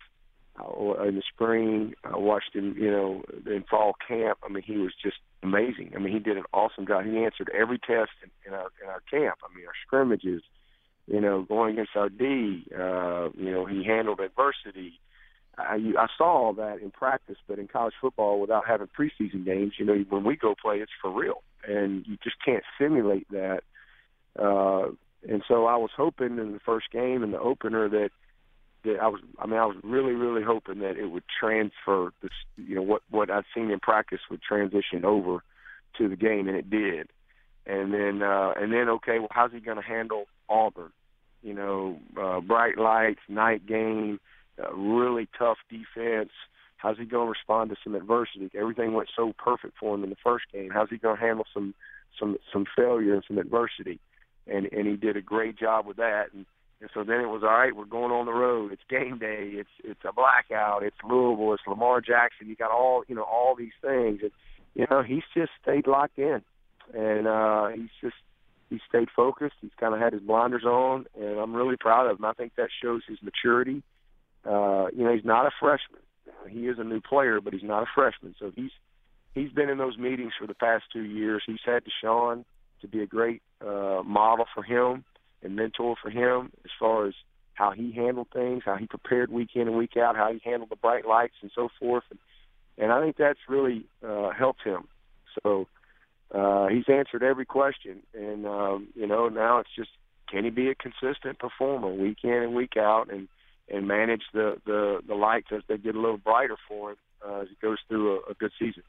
uh, 0.60 1.04
in 1.04 1.16
the 1.16 1.24
spring. 1.34 1.94
I 2.04 2.18
watched 2.18 2.54
him, 2.54 2.76
you 2.78 2.92
know, 2.92 3.24
in 3.46 3.64
fall 3.70 3.96
camp. 4.06 4.40
I 4.44 4.52
mean, 4.52 4.64
he 4.64 4.78
was 4.78 4.92
just 5.02 5.18
amazing. 5.42 5.94
I 5.96 6.00
mean, 6.00 6.12
he 6.12 6.20
did 6.20 6.38
an 6.38 6.44
awesome 6.54 6.86
job. 6.86 7.06
He 7.06 7.18
answered 7.24 7.50
every 7.58 7.80
test 7.80 8.12
in, 8.22 8.30
in 8.46 8.54
our 8.54 8.70
in 8.84 8.90
our 8.90 9.02
camp. 9.10 9.40
I 9.44 9.56
mean, 9.56 9.66
our 9.66 9.74
scrimmages, 9.86 10.42
you 11.08 11.22
know, 11.22 11.44
going 11.44 11.74
against 11.74 11.96
our 11.96 12.10
D. 12.10 12.66
Uh, 12.74 13.30
you 13.38 13.52
know, 13.52 13.66
he 13.66 13.86
handled 13.86 14.20
adversity. 14.20 15.00
I, 15.60 15.76
I 15.98 16.08
saw 16.18 16.46
all 16.46 16.54
that 16.54 16.82
in 16.82 16.92
practice, 16.92 17.38
but 17.48 17.60
in 17.60 17.68
college 17.68 17.94
football, 18.00 18.40
without 18.40 18.68
having 18.68 18.88
preseason 18.88 19.46
games, 19.46 19.74
you 19.78 19.86
know, 19.86 19.96
when 20.10 20.24
we 20.24 20.36
go 20.36 20.56
play, 20.60 20.78
it's 20.78 20.92
for 21.02 21.12
real, 21.12 21.44
and 21.68 22.06
you 22.08 22.18
just 22.24 22.38
can't 22.44 22.64
simulate 22.80 23.28
that. 23.32 23.62
Uh, 24.38 24.92
and 25.28 25.44
so 25.48 25.66
I 25.66 25.76
was 25.76 25.92
hoping 25.96 26.38
in 26.38 26.54
the 26.54 26.60
first 26.66 26.92
game 26.92 27.24
in 27.24 27.32
the 27.32 27.40
opener 27.40 27.90
that 27.90 28.10
that 28.84 29.00
I 29.02 29.08
was 29.08 29.20
I 29.38 29.46
mean 29.46 29.60
I 29.60 29.66
was 29.66 29.76
really 29.84 30.14
really 30.14 30.44
hoping 30.44 30.80
that 30.80 30.98
it 30.98 31.08
would 31.08 31.24
transfer 31.40 32.14
this 32.22 32.32
you 32.56 32.76
know 32.76 32.82
what 32.82 33.02
what 33.10 33.30
I'd 33.30 33.44
seen 33.54 33.72
in 33.72 33.80
practice 33.80 34.22
would 34.30 34.42
transition 34.42 35.04
over 35.04 35.44
to 35.98 36.08
the 36.08 36.16
game 36.16 36.48
and 36.48 36.56
it 36.56 36.70
did. 36.70 37.10
And 37.66 37.94
then 37.94 38.22
uh 38.24 38.54
and 38.56 38.72
then 38.72 38.90
okay, 38.90 39.20
well 39.20 39.28
how's 39.32 39.52
he 39.52 39.60
going 39.60 39.78
to 39.78 39.84
handle 39.84 40.26
Auburn? 40.48 40.92
You 41.44 41.54
know, 41.54 42.00
uh 42.20 42.40
bright 42.40 42.78
lights, 42.78 43.22
night 43.28 43.66
game, 43.66 44.20
really 44.74 45.28
tough 45.38 45.58
defense. 45.70 46.32
How's 46.78 46.98
he 46.98 47.06
going 47.06 47.28
to 47.28 47.32
respond 47.32 47.70
to 47.72 47.76
some 47.84 47.96
adversity? 47.96 48.50
Everything 48.58 48.94
went 48.94 49.10
so 49.16 49.34
perfect 49.38 49.78
for 49.80 49.96
him 49.96 50.04
in 50.04 50.10
the 50.10 50.16
first 50.24 50.46
game. 50.54 50.70
How's 50.74 50.90
he 50.90 50.98
going 50.98 51.18
to 51.18 51.22
handle 51.22 51.46
some 51.54 51.74
some 52.20 52.38
some 52.52 52.66
failure 52.76 53.14
and 53.14 53.24
some 53.28 53.38
adversity? 53.38 54.00
and 54.50 54.68
and 54.72 54.88
he 54.88 54.96
did 54.96 55.18
a 55.18 55.22
great 55.22 55.58
job 55.58 55.86
with 55.86 55.98
that. 55.98 56.28
And, 56.34 56.46
and 56.82 56.90
so 56.94 57.04
then 57.04 57.20
it 57.20 57.28
was 57.28 57.44
all 57.44 57.50
right. 57.50 57.76
We're 57.76 57.86
going 57.86 58.12
on 58.12 58.26
the 58.26 58.34
road. 58.34 58.72
It's 58.72 58.82
game 58.90 59.18
day. 59.20 59.52
It's 59.54 59.70
it's 59.84 60.00
a 60.08 60.14
blackout. 60.14 60.84
It's 60.84 60.96
Louisville. 61.08 61.54
It's 61.54 61.64
Lamar 61.68 62.02
Jackson. 62.02 62.48
You 62.48 62.56
got 62.56 62.72
all 62.72 63.04
you 63.08 63.16
know 63.16 63.24
all 63.24 63.56
these 63.56 63.74
things, 63.82 64.20
and 64.22 64.32
you 64.76 64.86
know 64.90 65.04
he's 65.04 65.24
just 65.34 65.52
stayed 65.62 65.88
locked 65.88 66.18
in, 66.18 66.42
and 66.94 67.28
uh, 67.28 67.68
he's 67.70 67.92
just 68.02 68.16
he 68.70 68.80
stayed 68.88 69.10
focused. 69.16 69.56
He's 69.62 69.72
kind 69.80 69.94
of 69.94 70.00
had 70.00 70.14
his 70.14 70.22
blinders 70.22 70.64
on, 70.64 71.06
and 71.20 71.40
I'm 71.40 71.54
really 71.54 71.78
proud 71.78 72.10
of 72.10 72.20
him. 72.20 72.26
I 72.26 72.34
think 72.34 72.54
that 72.56 72.70
shows 72.82 73.02
his 73.08 73.18
maturity. 73.22 73.84
Uh, 74.46 74.88
you 74.96 75.04
know, 75.04 75.14
he's 75.14 75.26
not 75.26 75.46
a 75.46 75.52
freshman. 75.60 76.02
He 76.50 76.68
is 76.68 76.78
a 76.80 76.84
new 76.84 77.02
player, 77.02 77.42
but 77.42 77.54
he's 77.54 77.64
not 77.64 77.84
a 77.84 77.88
freshman. 77.94 78.36
So 78.40 78.52
he's 78.56 78.72
he's 79.36 79.52
been 79.52 79.70
in 79.70 79.78
those 79.78 79.98
meetings 79.98 80.34
for 80.40 80.48
the 80.48 80.54
past 80.54 80.86
two 80.92 81.04
years. 81.04 81.44
He's 81.46 81.60
had 81.66 81.84
Deshaun 81.84 82.46
to 82.82 82.88
be 82.88 83.02
a 83.02 83.06
great 83.06 83.42
uh, 83.62 84.02
model 84.06 84.46
for 84.54 84.64
him 84.64 85.04
and 85.44 85.56
mentor 85.56 85.96
for 86.02 86.10
him 86.10 86.52
as 86.64 86.72
far 86.80 87.08
as 87.08 87.14
how 87.54 87.72
he 87.72 87.92
handled 87.92 88.28
things, 88.34 88.64
how 88.66 88.78
he 88.78 88.88
prepared 88.88 89.30
week 89.30 89.50
in 89.56 89.68
and 89.68 89.78
week 89.78 89.98
out, 89.98 90.16
how 90.16 90.32
he 90.32 90.40
handled 90.44 90.70
the 90.70 90.78
bright 90.78 91.06
lights 91.06 91.36
and 91.42 91.52
so 91.54 91.70
forth. 91.80 92.06
And, 92.10 92.20
and 92.78 92.92
I 92.92 93.02
think 93.02 93.18
that's 93.18 93.40
really 93.50 93.86
uh, 94.06 94.30
helped 94.32 94.64
him. 94.64 94.88
So 95.44 95.68
uh, 96.34 96.68
he's 96.68 96.86
answered 96.88 97.24
every 97.24 97.46
question, 97.46 98.02
and 98.14 98.46
um, 98.46 98.88
you 98.96 99.08
know 99.08 99.30
now 99.30 99.60
it's 99.60 99.70
just 99.76 99.90
can 100.30 100.44
he 100.44 100.50
be 100.52 100.70
a 100.70 100.76
consistent 100.76 101.40
performer 101.40 101.92
week 101.92 102.20
in 102.24 102.32
and 102.32 102.54
week 102.54 102.78
out, 102.78 103.12
and 103.12 103.28
and 103.72 103.88
manage 103.88 104.24
the 104.34 104.58
the, 104.66 105.00
the 105.08 105.16
lights 105.16 105.48
as 105.52 105.62
they 105.68 105.78
get 105.78 105.96
a 105.96 106.00
little 106.00 106.18
brighter 106.18 106.58
for 106.68 106.92
him 106.92 106.98
uh, 107.28 107.42
as 107.42 107.48
he 107.50 107.58
goes 107.62 107.78
through 107.88 108.18
a, 108.18 108.32
a 108.32 108.34
good 108.36 108.52
season. 108.60 108.84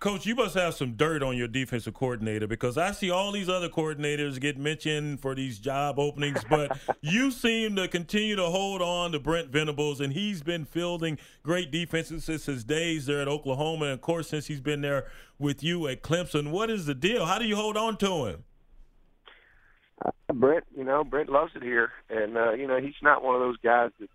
Coach, 0.00 0.24
you 0.24 0.34
must 0.34 0.54
have 0.54 0.72
some 0.72 0.94
dirt 0.94 1.22
on 1.22 1.36
your 1.36 1.46
defensive 1.46 1.92
coordinator 1.92 2.46
because 2.46 2.78
I 2.78 2.92
see 2.92 3.10
all 3.10 3.32
these 3.32 3.50
other 3.50 3.68
coordinators 3.68 4.40
get 4.40 4.56
mentioned 4.56 5.20
for 5.20 5.34
these 5.34 5.58
job 5.58 5.98
openings, 5.98 6.42
but 6.48 6.78
you 7.02 7.30
seem 7.30 7.76
to 7.76 7.86
continue 7.86 8.34
to 8.34 8.46
hold 8.46 8.80
on 8.80 9.12
to 9.12 9.20
Brent 9.20 9.50
Venables, 9.50 10.00
and 10.00 10.14
he's 10.14 10.42
been 10.42 10.64
fielding 10.64 11.18
great 11.42 11.70
defenses 11.70 12.24
since 12.24 12.46
his 12.46 12.64
days 12.64 13.04
there 13.04 13.20
at 13.20 13.28
Oklahoma, 13.28 13.86
and 13.86 13.92
of 13.92 14.00
course 14.00 14.28
since 14.28 14.46
he's 14.46 14.62
been 14.62 14.80
there 14.80 15.06
with 15.38 15.62
you 15.62 15.86
at 15.86 16.02
Clemson. 16.02 16.50
What 16.50 16.70
is 16.70 16.86
the 16.86 16.94
deal? 16.94 17.26
How 17.26 17.38
do 17.38 17.44
you 17.44 17.56
hold 17.56 17.76
on 17.76 17.98
to 17.98 18.24
him? 18.24 18.44
Uh, 20.04 20.32
Brent, 20.32 20.64
you 20.76 20.84
know, 20.84 21.04
Brent 21.04 21.28
loves 21.28 21.52
it 21.54 21.62
here, 21.62 21.92
and 22.08 22.36
uh, 22.36 22.52
you 22.52 22.66
know 22.66 22.80
he's 22.80 22.94
not 23.02 23.22
one 23.22 23.34
of 23.34 23.40
those 23.40 23.58
guys 23.58 23.90
that's 23.98 24.10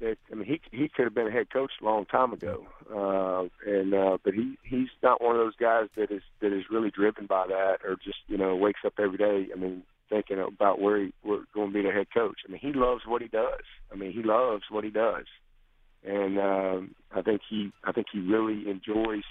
that 0.00 0.16
I 0.30 0.34
mean 0.34 0.46
he 0.46 0.60
he 0.76 0.88
could 0.88 1.04
have 1.04 1.14
been 1.14 1.28
a 1.28 1.30
head 1.30 1.50
coach 1.50 1.72
a 1.80 1.84
long 1.84 2.06
time 2.06 2.32
ago, 2.32 2.66
uh, 2.92 3.70
and 3.70 3.94
uh, 3.94 4.18
but 4.24 4.34
he 4.34 4.56
he's 4.64 4.88
not 5.02 5.22
one 5.22 5.36
of 5.36 5.40
those 5.40 5.56
guys 5.56 5.88
that 5.96 6.10
is 6.10 6.22
that 6.40 6.52
is 6.52 6.64
really 6.70 6.90
driven 6.90 7.26
by 7.26 7.46
that 7.46 7.78
or 7.84 7.96
just 7.96 8.18
you 8.26 8.36
know 8.36 8.56
wakes 8.56 8.80
up 8.84 8.94
every 8.98 9.18
day. 9.18 9.48
I 9.52 9.58
mean 9.58 9.82
thinking 10.08 10.40
about 10.40 10.80
where 10.80 10.98
he 10.98 11.12
where 11.22 11.40
going 11.54 11.68
to 11.68 11.74
be 11.74 11.82
the 11.82 11.92
head 11.92 12.08
coach. 12.12 12.40
I 12.48 12.50
mean 12.50 12.60
he 12.60 12.72
loves 12.72 13.02
what 13.06 13.22
he 13.22 13.28
does. 13.28 13.64
I 13.92 13.96
mean 13.96 14.12
he 14.12 14.22
loves 14.22 14.64
what 14.70 14.84
he 14.84 14.90
does, 14.90 15.26
and 16.04 16.38
um, 16.38 16.94
I 17.14 17.22
think 17.22 17.42
he 17.48 17.70
I 17.84 17.92
think 17.92 18.06
he 18.12 18.20
really 18.20 18.68
enjoys 18.68 19.24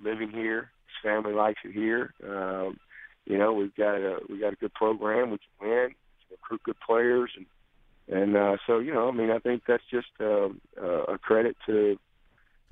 living 0.00 0.30
here. 0.30 0.70
His 0.86 1.10
family 1.10 1.32
likes 1.32 1.60
it 1.64 1.72
here. 1.72 2.14
Um, 2.26 2.78
you 3.26 3.38
know 3.38 3.52
we've 3.52 3.74
got 3.74 3.96
a 3.96 4.18
we 4.28 4.40
got 4.40 4.54
a 4.54 4.56
good 4.56 4.74
program. 4.74 5.30
We 5.30 5.38
can 5.38 5.68
win, 5.68 5.94
recruit 6.30 6.62
good 6.64 6.80
players, 6.86 7.30
and 7.36 7.46
and 8.08 8.36
uh, 8.36 8.56
so, 8.66 8.78
you 8.78 8.94
know, 8.94 9.08
I 9.08 9.12
mean, 9.12 9.30
I 9.30 9.38
think 9.38 9.62
that's 9.66 9.82
just 9.90 10.08
uh, 10.20 10.48
uh, 10.80 11.02
a 11.14 11.18
credit 11.18 11.56
to 11.66 11.98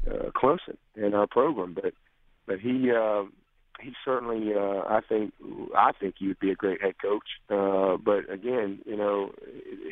uh, 0.09 0.31
Clemson 0.31 0.77
and 0.95 1.15
our 1.15 1.27
program. 1.27 1.75
But 1.75 1.95
but 2.47 2.61
he 2.61 2.93
uh, 2.93 3.25
he 3.81 3.93
certainly, 4.05 4.55
uh, 4.55 4.83
I 4.87 5.01
think, 5.09 5.33
I 5.77 5.91
think 5.99 6.15
he 6.19 6.29
would 6.29 6.39
be 6.39 6.53
a 6.53 6.55
great 6.55 6.81
head 6.81 6.95
coach. 7.03 7.27
Uh, 7.51 7.97
but 7.97 8.33
again, 8.33 8.81
you 8.87 8.97
know, 8.97 9.33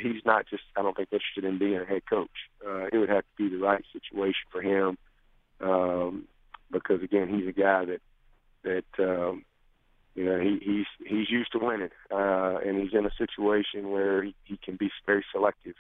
he's 0.01 0.25
not 0.25 0.47
just. 0.49 0.63
I 0.77 0.83
don't 0.83 0.97
think 0.97 1.09
interested 1.11 1.45
in 1.45 1.59
being 1.59 1.81
a 1.81 1.85
head 1.85 2.03
coach. 2.09 2.31
Uh, 2.65 2.87
it 2.93 2.99
would 2.99 3.09
have 3.09 3.25
to 3.25 3.37
be 3.37 3.49
the 3.49 3.63
right 3.63 3.85
situation 3.93 4.45
for 4.53 4.63
him, 4.63 4.97
um, 5.61 6.29
because 6.71 7.03
again, 7.03 7.29
he's 7.29 7.49
a 7.49 7.53
guy 7.53 7.85
that 7.85 8.01
that 8.63 9.05
um, 9.05 9.45
you 10.15 10.25
know 10.25 10.39
he, 10.39 10.59
he's 10.63 10.87
he's 11.07 11.31
used 11.31 11.53
to 11.53 11.59
winning, 11.59 11.91
uh, 12.11 12.59
and 12.65 12.81
he's 12.81 12.93
in 12.93 13.07
a 13.07 13.11
situation 13.17 13.91
where 13.91 14.23
he, 14.23 14.35
he 14.45 14.59
can 14.63 14.77
be 14.77 14.91
very 15.07 15.25
selective 15.33 15.75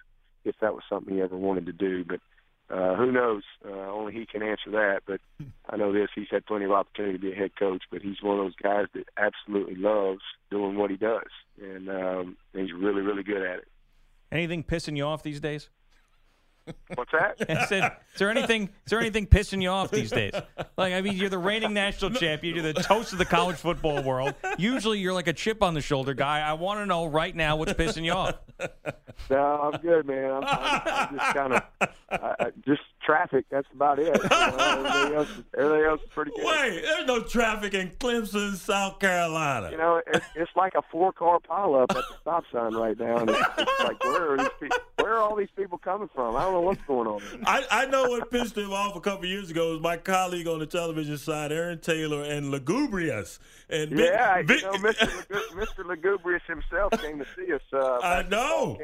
if 0.45 0.57
that 0.61 0.75
was 0.75 0.83
something 0.89 1.15
he 1.15 1.21
ever 1.21 1.37
wanted 1.37 1.67
to 1.67 1.73
do. 1.73 2.05
But 2.05 2.21
uh, 2.75 2.97
who 2.97 3.13
knows? 3.13 3.43
Uh, 3.65 3.91
only 3.91 4.13
he 4.13 4.27
can 4.27 4.43
answer 4.43 4.71
that. 4.71 5.03
But 5.07 5.21
I 5.69 5.77
know 5.77 5.93
this: 5.93 6.09
he's 6.15 6.29
had 6.31 6.47
plenty 6.47 6.65
of 6.65 6.73
opportunity 6.73 7.19
to 7.19 7.23
be 7.23 7.33
a 7.33 7.37
head 7.37 7.57
coach, 7.59 7.83
but 7.91 8.03
he's 8.03 8.23
one 8.23 8.39
of 8.39 8.45
those 8.45 8.57
guys 8.57 8.87
that 8.95 9.05
absolutely 9.17 9.77
loves 9.77 10.23
doing 10.51 10.77
what 10.77 10.91
he 10.91 10.97
does, 10.97 11.29
and 11.61 11.89
um, 11.89 12.37
he's 12.55 12.73
really, 12.73 13.03
really 13.03 13.23
good 13.23 13.43
at 13.43 13.59
it. 13.59 13.69
Anything 14.31 14.65
pissing 14.65 14.97
you 14.97 15.05
off 15.05 15.23
these 15.23 15.41
days? 15.41 15.69
What's 16.95 17.13
that? 17.13 17.37
I 17.51 17.67
said, 17.67 17.85
is 18.13 18.19
there 18.19 18.31
anything? 18.31 18.65
Is 18.85 18.91
there 18.91 19.01
anything 19.01 19.27
pissing 19.27 19.63
you 19.63 19.69
off 19.69 19.91
these 19.91 20.11
days? 20.11 20.33
Like, 20.77 20.93
I 20.95 21.01
mean, 21.01 21.17
you're 21.17 21.29
the 21.29 21.39
reigning 21.39 21.75
national 21.75 22.13
champion. 22.13 22.55
You're 22.55 22.73
the 22.73 22.83
toast 22.83 23.13
of 23.13 23.19
the 23.19 23.25
college 23.25 23.57
football 23.57 24.03
world. 24.03 24.35
Usually, 24.59 24.99
you're 24.99 25.13
like 25.13 25.27
a 25.27 25.33
chip 25.33 25.63
on 25.63 25.75
the 25.75 25.81
shoulder 25.81 26.15
guy. 26.15 26.41
I 26.41 26.53
want 26.55 26.81
to 26.81 26.87
know 26.87 27.07
right 27.07 27.35
now 27.35 27.57
what's 27.57 27.73
pissing 27.73 28.05
you 28.05 28.13
off. 28.13 28.37
No, 29.31 29.39
I'm 29.73 29.81
good, 29.81 30.07
man. 30.07 30.31
I'm, 30.31 30.45
I'm, 30.45 30.83
I'm 30.85 31.19
just 31.19 31.35
kind 31.35 31.53
of 31.55 32.65
just 32.65 32.83
traffic. 33.05 33.47
That's 33.51 33.67
about 33.75 33.99
it. 33.99 34.07
You 34.07 34.29
know, 34.29 34.57
everything, 34.59 35.15
else, 35.15 35.29
everything 35.57 35.85
else 35.85 36.01
is 36.03 36.09
pretty 36.11 36.31
good. 36.37 36.45
Wait, 36.45 36.83
there's 36.83 37.07
no 37.07 37.23
traffic 37.23 37.75
in 37.75 37.91
Clemson, 37.91 38.57
South 38.57 38.99
Carolina. 38.99 39.71
You 39.71 39.79
know, 39.79 40.01
it's, 40.07 40.27
it's 40.35 40.51
like 40.57 40.75
a 40.75 40.83
four-car 40.91 41.41
pileup 41.41 41.91
at 41.91 41.97
the 41.97 42.05
stop 42.21 42.45
sign 42.53 42.75
right 42.75 42.99
now, 42.99 43.19
and 43.19 43.31
it's, 43.31 43.41
it's 43.59 43.85
like, 43.85 44.03
where 44.05 44.33
are 44.33 44.39
these 44.39 44.49
people? 44.61 44.79
Where 45.03 45.15
are 45.15 45.21
all 45.21 45.37
these 45.37 45.51
people 45.57 45.79
coming 45.79 46.09
from? 46.15 46.37
I 46.37 46.43
don't 46.43 46.53
know 46.53 46.61
what's 46.61 46.83
going 46.83 47.09
on. 47.09 47.21
I, 47.45 47.65
I 47.71 47.87
know 47.87 48.05
what 48.05 48.31
pissed 48.31 48.57
him 48.57 48.73
off 48.73 48.95
a 48.95 49.01
couple 49.01 49.27
years 49.27 49.51
ago 49.51 49.73
was 49.73 49.81
my 49.81 49.97
colleague 49.97 50.47
on 50.47 50.59
the 50.59 50.67
television 50.67 51.19
side, 51.19 51.51
Aaron 51.53 51.81
Taylor, 51.81 52.23
and 52.23 52.51
Lugubrious. 52.51 53.39
And 53.69 53.91
Vic, 53.91 54.11
yeah, 54.13 54.43
Vic, 54.43 54.61
you 54.61 54.67
know, 54.67 54.73
Mr. 54.75 55.25
Mr. 55.55 55.85
Lugubrious 55.85 56.43
himself 56.47 56.93
came 57.01 57.19
to 57.19 57.27
see 57.37 57.53
us. 57.53 57.63
Uh, 57.73 57.99
I 58.03 58.23
know. 58.23 58.79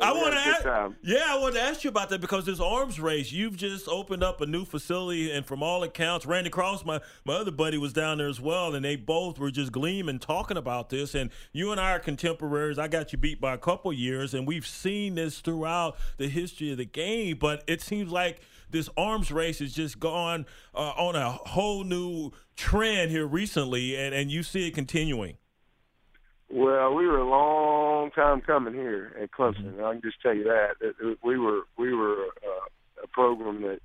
I 0.00 0.12
want 0.12 0.34
to 0.34 0.40
ask, 0.40 0.94
yeah, 1.02 1.26
I 1.28 1.38
want 1.38 1.54
to 1.54 1.60
ask 1.60 1.84
you 1.84 1.90
about 1.90 2.08
that 2.10 2.20
because 2.20 2.46
this 2.46 2.60
arms 2.60 3.00
race, 3.00 3.32
you've 3.32 3.56
just 3.56 3.88
opened 3.88 4.22
up 4.22 4.40
a 4.40 4.46
new 4.46 4.64
facility, 4.64 5.30
and 5.30 5.44
from 5.44 5.62
all 5.62 5.82
accounts, 5.82 6.24
Randy 6.24 6.50
Cross, 6.50 6.84
my 6.84 7.00
my 7.24 7.34
other 7.34 7.50
buddy, 7.50 7.78
was 7.78 7.92
down 7.92 8.18
there 8.18 8.28
as 8.28 8.40
well, 8.40 8.74
and 8.74 8.84
they 8.84 8.96
both 8.96 9.38
were 9.38 9.50
just 9.50 9.72
gleaming 9.72 10.18
talking 10.18 10.56
about 10.56 10.88
this. 10.90 11.14
And 11.14 11.30
you 11.52 11.72
and 11.72 11.80
I 11.80 11.92
are 11.92 11.98
contemporaries. 11.98 12.78
I 12.78 12.88
got 12.88 13.12
you 13.12 13.18
beat 13.18 13.40
by 13.40 13.54
a 13.54 13.58
couple 13.58 13.92
years, 13.92 14.34
and 14.34 14.46
we've 14.46 14.66
seen 14.66 15.16
this 15.16 15.34
throughout 15.58 15.96
the 16.16 16.28
history 16.28 16.70
of 16.70 16.78
the 16.78 16.84
game. 16.84 17.36
But 17.38 17.64
it 17.66 17.80
seems 17.80 18.10
like 18.10 18.40
this 18.70 18.88
arms 18.96 19.32
race 19.32 19.58
has 19.58 19.72
just 19.72 19.98
gone 19.98 20.46
uh, 20.74 20.92
on 20.96 21.16
a 21.16 21.30
whole 21.30 21.84
new 21.84 22.32
trend 22.56 23.10
here 23.10 23.26
recently, 23.26 23.96
and, 23.96 24.14
and 24.14 24.30
you 24.30 24.42
see 24.42 24.68
it 24.68 24.74
continuing. 24.74 25.36
Well, 26.50 26.94
we 26.94 27.06
were 27.06 27.18
a 27.18 27.28
long 27.28 28.10
time 28.12 28.40
coming 28.40 28.72
here 28.72 29.14
at 29.20 29.30
Clemson. 29.32 29.72
Mm-hmm. 29.72 29.84
I 29.84 29.92
can 29.92 30.02
just 30.02 30.20
tell 30.22 30.34
you 30.34 30.44
that, 30.44 31.16
we 31.22 31.38
were 31.38 31.62
we 31.76 31.92
were 31.92 32.24
uh, 32.24 33.04
a 33.04 33.06
program 33.08 33.62
that 33.62 33.80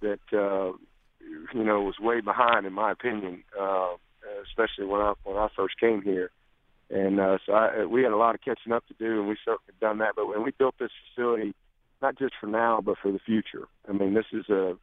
that 0.00 0.38
uh, 0.38 0.72
you 1.20 1.64
know 1.64 1.82
was 1.82 1.96
way 2.00 2.22
behind, 2.22 2.64
in 2.64 2.72
my 2.72 2.92
opinion, 2.92 3.44
uh, 3.60 3.88
especially 4.46 4.86
when 4.86 5.02
I 5.02 5.12
when 5.24 5.36
I 5.36 5.48
first 5.54 5.78
came 5.78 6.00
here. 6.00 6.30
And 6.90 7.20
uh, 7.20 7.38
so 7.44 7.52
I, 7.52 7.84
we 7.84 8.02
had 8.02 8.12
a 8.12 8.16
lot 8.16 8.34
of 8.34 8.40
catching 8.40 8.72
up 8.72 8.86
to 8.88 8.94
do, 8.94 9.20
and 9.20 9.28
we 9.28 9.36
certainly 9.44 9.64
have 9.66 9.80
done 9.80 9.98
that. 9.98 10.14
But 10.16 10.28
when 10.28 10.42
we 10.42 10.52
built 10.52 10.76
this 10.78 10.90
facility, 11.14 11.54
not 12.00 12.18
just 12.18 12.34
for 12.40 12.46
now, 12.46 12.80
but 12.80 12.96
for 13.02 13.12
the 13.12 13.18
future. 13.18 13.68
I 13.88 13.92
mean, 13.92 14.14
this 14.14 14.26
is 14.32 14.48
a 14.48 14.76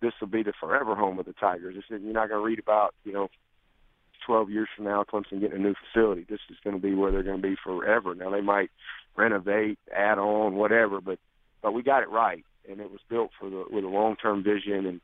this 0.00 0.12
will 0.20 0.28
be 0.28 0.42
the 0.42 0.52
forever 0.58 0.96
home 0.96 1.18
of 1.18 1.26
the 1.26 1.32
Tigers. 1.32 1.76
This 1.76 1.84
is, 1.90 2.02
you're 2.02 2.12
not 2.12 2.28
going 2.28 2.40
to 2.40 2.44
read 2.46 2.58
about 2.58 2.94
you 3.04 3.12
know 3.12 3.28
12 4.26 4.50
years 4.50 4.68
from 4.74 4.86
now, 4.86 5.04
Clemson 5.04 5.40
getting 5.40 5.58
a 5.58 5.58
new 5.58 5.74
facility. 5.74 6.26
This 6.28 6.40
is 6.50 6.56
going 6.62 6.76
to 6.76 6.82
be 6.82 6.94
where 6.94 7.10
they're 7.10 7.22
going 7.22 7.40
to 7.40 7.48
be 7.48 7.56
forever. 7.62 8.14
Now 8.14 8.30
they 8.30 8.40
might 8.40 8.70
renovate, 9.16 9.78
add 9.94 10.18
on, 10.18 10.54
whatever, 10.54 11.00
but 11.00 11.18
but 11.62 11.72
we 11.72 11.82
got 11.82 12.02
it 12.02 12.10
right, 12.10 12.44
and 12.68 12.80
it 12.80 12.90
was 12.90 13.00
built 13.08 13.30
for 13.38 13.50
the 13.50 13.64
with 13.70 13.84
a 13.84 13.88
long 13.88 14.16
term 14.16 14.42
vision, 14.42 14.86
and 14.86 15.00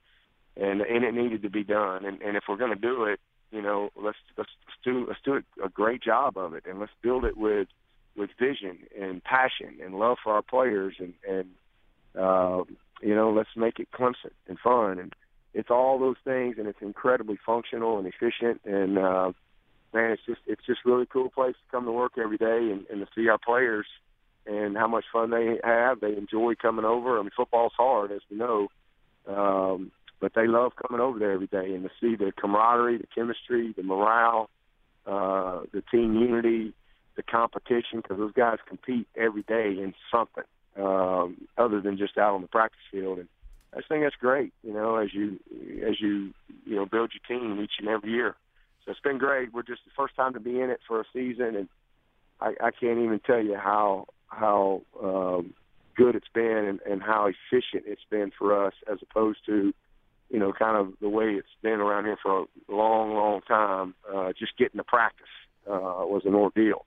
and 0.57 0.81
and 0.81 1.05
it 1.05 1.15
needed 1.15 1.43
to 1.43 1.51
be 1.51 1.65
done. 1.65 2.05
And 2.05 2.21
and 2.23 2.37
if 2.37 2.45
we're 2.49 2.57
going 2.57 2.75
to 2.75 2.81
do 2.81 3.05
it, 3.05 3.21
you 3.51 3.63
know, 3.63 3.91
let's 3.97 4.19
let's, 4.37 4.51
do 4.85 5.07
let's 5.07 5.21
do 5.25 5.43
a 5.65 5.69
great 5.69 6.03
job 6.03 6.37
of 6.37 6.55
it, 6.55 6.65
and 6.69 6.79
let's 6.79 6.93
build 7.03 7.25
it 7.25 7.37
with 7.37 7.69
with 8.17 8.31
vision 8.39 8.79
and 9.01 9.23
passion 9.23 9.79
and 9.83 9.95
love 9.95 10.19
for 10.23 10.33
our 10.33 10.43
players, 10.43 10.95
and 10.99 11.15
and 11.29 11.49
uh, 12.19 12.63
you 13.03 13.15
know, 13.15 13.31
let's 13.33 13.51
make 13.57 13.79
it 13.79 13.89
Clemson 13.93 14.33
and 14.49 14.59
fun 14.59 14.99
and 14.99 15.15
it's 15.55 15.71
all 15.71 15.99
those 15.99 16.17
things, 16.25 16.57
and 16.59 16.69
it's 16.69 16.81
incredibly 16.81 17.39
functional 17.45 17.99
and 17.99 18.07
efficient. 18.07 18.61
And 18.65 18.99
uh, 18.99 19.33
man, 19.93 20.13
it's 20.13 20.23
just 20.27 20.41
it's 20.47 20.65
just 20.67 20.85
really 20.85 21.07
cool 21.07 21.31
place 21.31 21.55
to 21.55 21.71
come 21.71 21.85
to 21.85 21.93
work 21.93 22.13
every 22.17 22.37
day 22.37 22.71
and, 22.71 22.87
and 22.91 23.01
to 23.01 23.09
see 23.15 23.29
our 23.29 23.39
players 23.39 23.87
and 24.47 24.77
how 24.77 24.87
much 24.87 25.05
fun 25.13 25.31
they 25.31 25.59
have. 25.65 26.01
They 26.01 26.17
enjoy 26.17 26.55
coming 26.55 26.85
over. 26.85 27.19
I 27.19 27.23
mean, 27.23 27.31
football's 27.37 27.73
hard, 27.77 28.13
as 28.13 28.21
we 28.31 28.37
know, 28.37 28.69
um, 29.27 29.91
but 30.21 30.35
they 30.35 30.47
love 30.47 30.73
coming 30.77 31.01
over 31.01 31.19
there 31.19 31.33
every 31.33 31.47
day 31.47 31.75
and 31.75 31.85
to 31.85 31.91
see 32.01 32.17
the 32.17 32.33
camaraderie, 32.33 32.99
the 32.99 33.07
chemistry, 33.15 33.73
the 33.77 33.83
morale, 33.83 34.51
uh, 35.07 35.61
the 35.73 35.83
team 35.91 36.15
unity, 36.15 36.75
the 37.17 37.23
competition, 37.23 38.01
because 38.03 38.19
those 38.19 38.33
guys 38.33 38.59
compete 38.67 39.07
every 39.17 39.43
day 39.43 39.71
in 39.71 39.95
something 40.11 40.45
um, 40.77 41.37
other 41.57 41.81
than 41.81 41.97
just 41.99 42.19
out 42.19 42.35
on 42.35 42.43
the 42.43 42.49
practice 42.49 42.81
field. 42.91 43.19
And 43.19 43.29
I 43.75 43.81
think 43.89 44.05
that's 44.05 44.17
great, 44.17 44.53
you 44.63 44.73
know, 44.73 44.97
as 44.97 45.13
you 45.13 45.39
as 45.87 46.01
you 46.01 46.33
you 46.65 46.77
know 46.77 46.87
build 46.87 47.13
your 47.13 47.39
team 47.39 47.61
each 47.63 47.73
and 47.79 47.89
every 47.89 48.11
year. 48.11 48.35
So 48.85 48.93
it's 48.93 49.01
been 49.01 49.19
great. 49.19 49.53
We're 49.53 49.63
just 49.63 49.85
the 49.85 49.91
first 49.97 50.17
time 50.17 50.33
to 50.35 50.41
be 50.41 50.61
in 50.61 50.71
it 50.71 50.81
for 50.87 51.01
a 51.01 51.05
season, 51.13 51.57
and 51.57 51.69
I, 52.41 52.55
I 52.63 52.71
can't 52.71 52.99
even 52.99 53.21
tell 53.25 53.43
you 53.43 53.57
how 53.57 54.07
how 54.29 54.83
um, 55.03 55.55
good 55.97 56.15
it's 56.15 56.29
been 56.33 56.65
and, 56.67 56.81
and 56.89 57.03
how 57.03 57.27
efficient 57.27 57.85
it's 57.87 58.05
been 58.09 58.31
for 58.39 58.67
us, 58.67 58.75
as 58.91 58.99
opposed 59.03 59.41
to 59.47 59.75
you 60.31 60.39
know 60.39 60.53
kind 60.53 60.77
of 60.77 60.93
the 61.01 61.09
way 61.09 61.31
it's 61.31 61.49
been 61.63 61.81
around 61.81 62.05
here 62.05 62.19
for 62.23 62.43
a 62.43 62.47
long, 62.69 63.15
long 63.15 63.41
time. 63.43 63.95
Uh, 64.13 64.33
just 64.39 64.57
getting 64.59 64.79
to 64.79 64.85
practice 64.85 65.27
uh, 65.67 66.05
was 66.05 66.23
an 66.25 66.35
ordeal, 66.35 66.85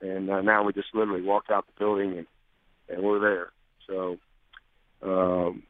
and 0.00 0.30
uh, 0.30 0.40
now 0.40 0.64
we 0.64 0.72
just 0.72 0.94
literally 0.94 1.22
walked 1.22 1.50
out 1.50 1.66
the 1.66 1.72
building 1.78 2.18
and 2.18 2.26
and 2.88 3.02
we're 3.02 3.20
there. 3.20 3.52
So. 3.86 4.18
Um, 5.00 5.62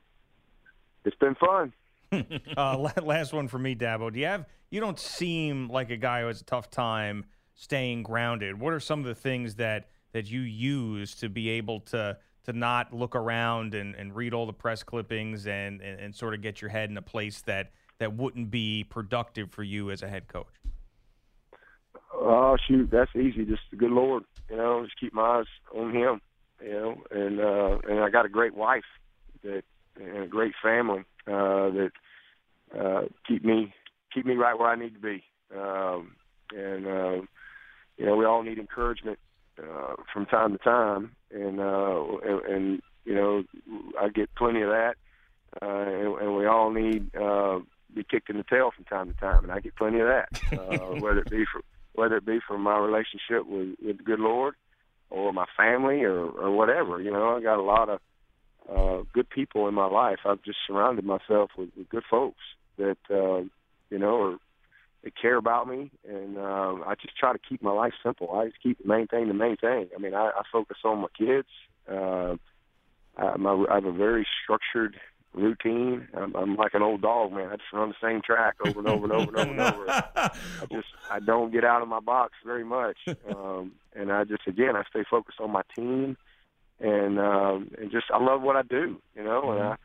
it's 1.04 1.16
been 1.16 1.34
fun. 1.34 1.72
uh, 2.56 2.90
last 3.02 3.32
one 3.32 3.48
for 3.48 3.58
me, 3.58 3.75
Dabo. 3.75 4.12
Do 4.12 4.18
you 4.20 4.26
have? 4.26 4.46
You 4.70 4.80
don't 4.80 4.98
seem 4.98 5.68
like 5.68 5.90
a 5.90 5.96
guy 5.96 6.20
who 6.20 6.26
has 6.28 6.40
a 6.40 6.44
tough 6.44 6.70
time 6.70 7.25
staying 7.54 8.02
grounded. 8.02 8.60
What 8.60 8.72
are 8.72 8.80
some 8.80 9.00
of 9.00 9.06
the 9.06 9.14
things 9.14 9.56
that 9.56 9.88
that 10.12 10.30
you 10.30 10.40
use 10.40 11.14
to 11.16 11.28
be 11.28 11.50
able 11.50 11.80
to 11.80 12.16
to 12.49 12.55
not 12.55 12.95
look 12.95 13.14
around 13.14 13.75
and, 13.75 13.95
and 13.95 14.17
read 14.17 14.33
all 14.33 14.47
the 14.47 14.52
press 14.55 14.83
clippings 14.83 15.47
and, 15.47 15.83
and, 15.83 16.00
and 16.00 16.14
sort 16.14 16.33
of 16.33 16.40
get 16.40 16.62
your 16.62 16.71
head 16.71 16.88
in 16.88 16.97
a 16.97 17.02
place 17.02 17.43
that 17.43 17.71
that 17.99 18.14
wouldn't 18.14 18.50
be 18.50 18.85
productive 18.88 19.50
for 19.50 19.62
you 19.62 19.90
as 19.90 20.02
a 20.02 20.09
head 20.09 20.28
coach? 20.28 20.47
Oh 22.14 22.57
shoot, 22.67 22.90
that's 22.90 23.14
easy. 23.14 23.45
Just 23.45 23.62
the 23.71 23.76
good 23.76 23.90
Lord, 23.90 24.25
you 24.49 24.57
know, 24.57 24.83
just 24.85 24.99
keep 24.99 25.12
my 25.12 25.40
eyes 25.40 25.45
on 25.76 25.95
Him, 25.95 26.23
you 26.64 26.73
know, 26.73 27.02
and 27.11 27.38
uh, 27.38 27.78
and 27.87 28.00
I 28.00 28.09
got 28.09 28.25
a 28.25 28.31
great 28.31 28.55
wife 28.55 28.85
that 29.45 29.62
and 30.00 30.25
a 30.25 30.26
great 30.26 30.55
family 30.62 31.05
uh, 31.26 31.69
that 31.71 31.90
uh, 32.78 33.02
keep 33.26 33.45
me 33.45 33.75
keep 34.14 34.25
me 34.25 34.37
right 34.37 34.59
where 34.59 34.71
I 34.71 34.76
need 34.76 34.95
to 34.95 35.00
be. 35.00 35.23
Um, 35.55 36.17
and 36.57 36.87
uh, 36.87 37.21
you 37.99 38.07
know, 38.07 38.17
we 38.17 38.25
all 38.25 38.43
need 38.43 38.59
encouragement 38.59 39.19
uh, 39.59 39.95
from 40.12 40.27
time 40.27 40.53
to 40.53 40.59
time, 40.59 41.12
and, 41.31 41.61
uh, 41.61 42.05
and 42.25 42.43
and 42.45 42.83
you 43.05 43.15
know, 43.15 43.43
I 44.00 44.09
get 44.09 44.35
plenty 44.35 44.62
of 44.62 44.69
that, 44.69 44.95
uh, 45.62 45.67
and, 45.67 46.19
and 46.21 46.37
we 46.37 46.47
all 46.47 46.71
need 46.71 47.15
uh, 47.17 47.61
be 47.95 48.05
kicked 48.05 48.31
in 48.31 48.37
the 48.37 48.45
tail 48.45 48.71
from 48.75 48.85
time 48.85 49.12
to 49.12 49.19
time, 49.19 49.45
and 49.45 49.53
I 49.53 49.61
get 49.61 49.77
plenty 49.77 50.00
of 50.00 50.09
that, 50.09 50.29
uh, 50.53 50.95
whether 51.00 51.21
it 51.21 51.31
be 51.31 51.45
for 51.50 51.62
whether 51.95 52.17
it 52.17 52.27
be 52.27 52.38
from 52.47 52.62
my 52.62 52.79
relationship 52.79 53.47
with, 53.47 53.75
with 53.85 53.99
the 53.99 54.05
good 54.05 54.21
Lord, 54.21 54.55
or 55.11 55.33
my 55.33 55.47
family, 55.57 56.03
or 56.03 56.27
or 56.27 56.50
whatever. 56.50 57.00
You 57.00 57.11
know, 57.11 57.37
I 57.37 57.43
got 57.43 57.59
a 57.59 57.62
lot 57.62 57.88
of 57.88 58.00
uh, 58.69 59.03
good 59.12 59.29
people 59.31 59.69
in 59.69 59.75
my 59.75 59.87
life. 59.87 60.19
I've 60.25 60.43
just 60.43 60.59
surrounded 60.67 61.05
myself 61.05 61.50
with, 61.57 61.71
with 61.77 61.88
good 61.88 62.05
folks 62.11 62.43
that 62.77 62.99
uh, 63.11 63.45
you 63.91 63.99
know 63.99 64.23
are 64.23 64.37
that 65.05 65.21
care 65.21 65.37
about 65.37 65.69
me, 65.69 65.90
and 66.09 66.38
um, 66.38 66.83
I 66.87 66.95
just 67.00 67.17
try 67.17 67.33
to 67.33 67.38
keep 67.38 67.62
my 67.62 67.73
life 67.73 67.93
simple. 68.02 68.31
I 68.33 68.47
just 68.47 68.62
keep 68.62 68.83
the 68.83 68.88
main 68.88 69.07
thing 69.07 69.28
the 69.28 69.35
main 69.35 69.57
thing. 69.57 69.88
I 69.95 70.00
mean, 70.00 70.14
I, 70.14 70.31
I 70.31 70.43
focus 70.50 70.78
on 70.85 71.00
my 71.00 71.09
kids. 71.17 71.49
Uh, 71.90 72.37
I, 73.17 73.37
my, 73.37 73.64
I 73.71 73.76
have 73.76 73.85
a 73.85 73.93
very 73.93 74.26
structured 74.43 74.99
routine. 75.35 76.09
I'm, 76.14 76.35
I'm 76.35 76.57
like 76.57 76.75
an 76.75 76.83
old 76.83 77.02
dog, 77.02 77.33
man. 77.33 77.49
I 77.49 77.57
just 77.57 77.73
run 77.73 77.90
the 77.90 78.07
same 78.07 78.21
track 78.23 78.57
over 78.64 78.81
and 78.81 78.88
over 78.88 79.05
and 79.05 79.12
over 79.12 79.37
and 79.37 79.40
over 79.40 79.50
and 79.50 79.61
over. 79.61 79.90
I 79.90 80.31
just 80.73 80.88
I 81.11 81.21
don't 81.21 81.52
get 81.52 81.64
out 81.64 81.83
of 81.83 81.88
my 81.88 82.00
box 82.00 82.35
very 82.45 82.64
much, 82.64 82.99
um, 83.31 83.73
and 83.95 84.12
I 84.12 84.25
just 84.25 84.47
again 84.47 84.76
I 84.76 84.83
stay 84.90 85.05
focused 85.09 85.40
on 85.40 85.52
my 85.52 85.62
team, 85.76 86.17
and 86.81 87.19
um, 87.19 87.71
and 87.78 87.90
just 87.90 88.07
I 88.12 88.23
love 88.23 88.43
what 88.43 88.57
I 88.57 88.62
do, 88.62 89.00
you 89.14 89.25
know. 89.25 89.43
Mm-hmm. 89.43 89.61
And 89.61 89.69
I 89.69 89.76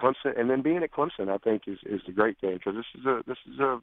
Clemson, 0.00 0.38
and 0.38 0.50
then 0.50 0.62
being 0.62 0.82
at 0.82 0.92
Clemson, 0.92 1.28
I 1.28 1.38
think 1.38 1.62
is 1.66 1.78
is 1.84 2.02
a 2.08 2.12
great 2.12 2.38
thing 2.38 2.54
because 2.54 2.74
this 2.74 3.00
is 3.00 3.06
a 3.06 3.22
this 3.26 3.38
is 3.50 3.58
a 3.58 3.80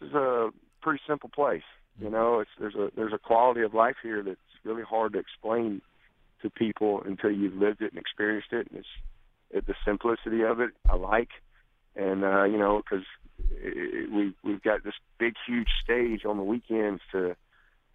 is 0.00 0.14
a 0.14 0.50
pretty 0.82 1.00
simple 1.06 1.28
place. 1.28 1.62
You 2.00 2.10
know, 2.10 2.40
it's 2.40 2.50
there's 2.58 2.74
a 2.74 2.90
there's 2.94 3.12
a 3.12 3.18
quality 3.18 3.62
of 3.62 3.74
life 3.74 3.96
here 4.02 4.22
that's 4.22 4.38
really 4.64 4.82
hard 4.82 5.14
to 5.14 5.18
explain 5.18 5.82
to 6.42 6.50
people 6.50 7.02
until 7.04 7.30
you've 7.30 7.56
lived 7.56 7.82
it 7.82 7.92
and 7.92 7.98
experienced 7.98 8.52
it. 8.52 8.68
And 8.70 8.78
it's 8.78 8.88
it, 9.50 9.66
the 9.66 9.74
simplicity 9.84 10.42
of 10.42 10.60
it 10.60 10.70
I 10.88 10.94
like, 10.94 11.30
and 11.96 12.24
uh, 12.24 12.44
you 12.44 12.58
know 12.58 12.82
because 12.82 13.04
we 14.12 14.34
we've 14.44 14.62
got 14.62 14.84
this 14.84 14.94
big 15.18 15.34
huge 15.46 15.68
stage 15.82 16.24
on 16.24 16.36
the 16.36 16.42
weekends 16.42 17.02
to 17.12 17.36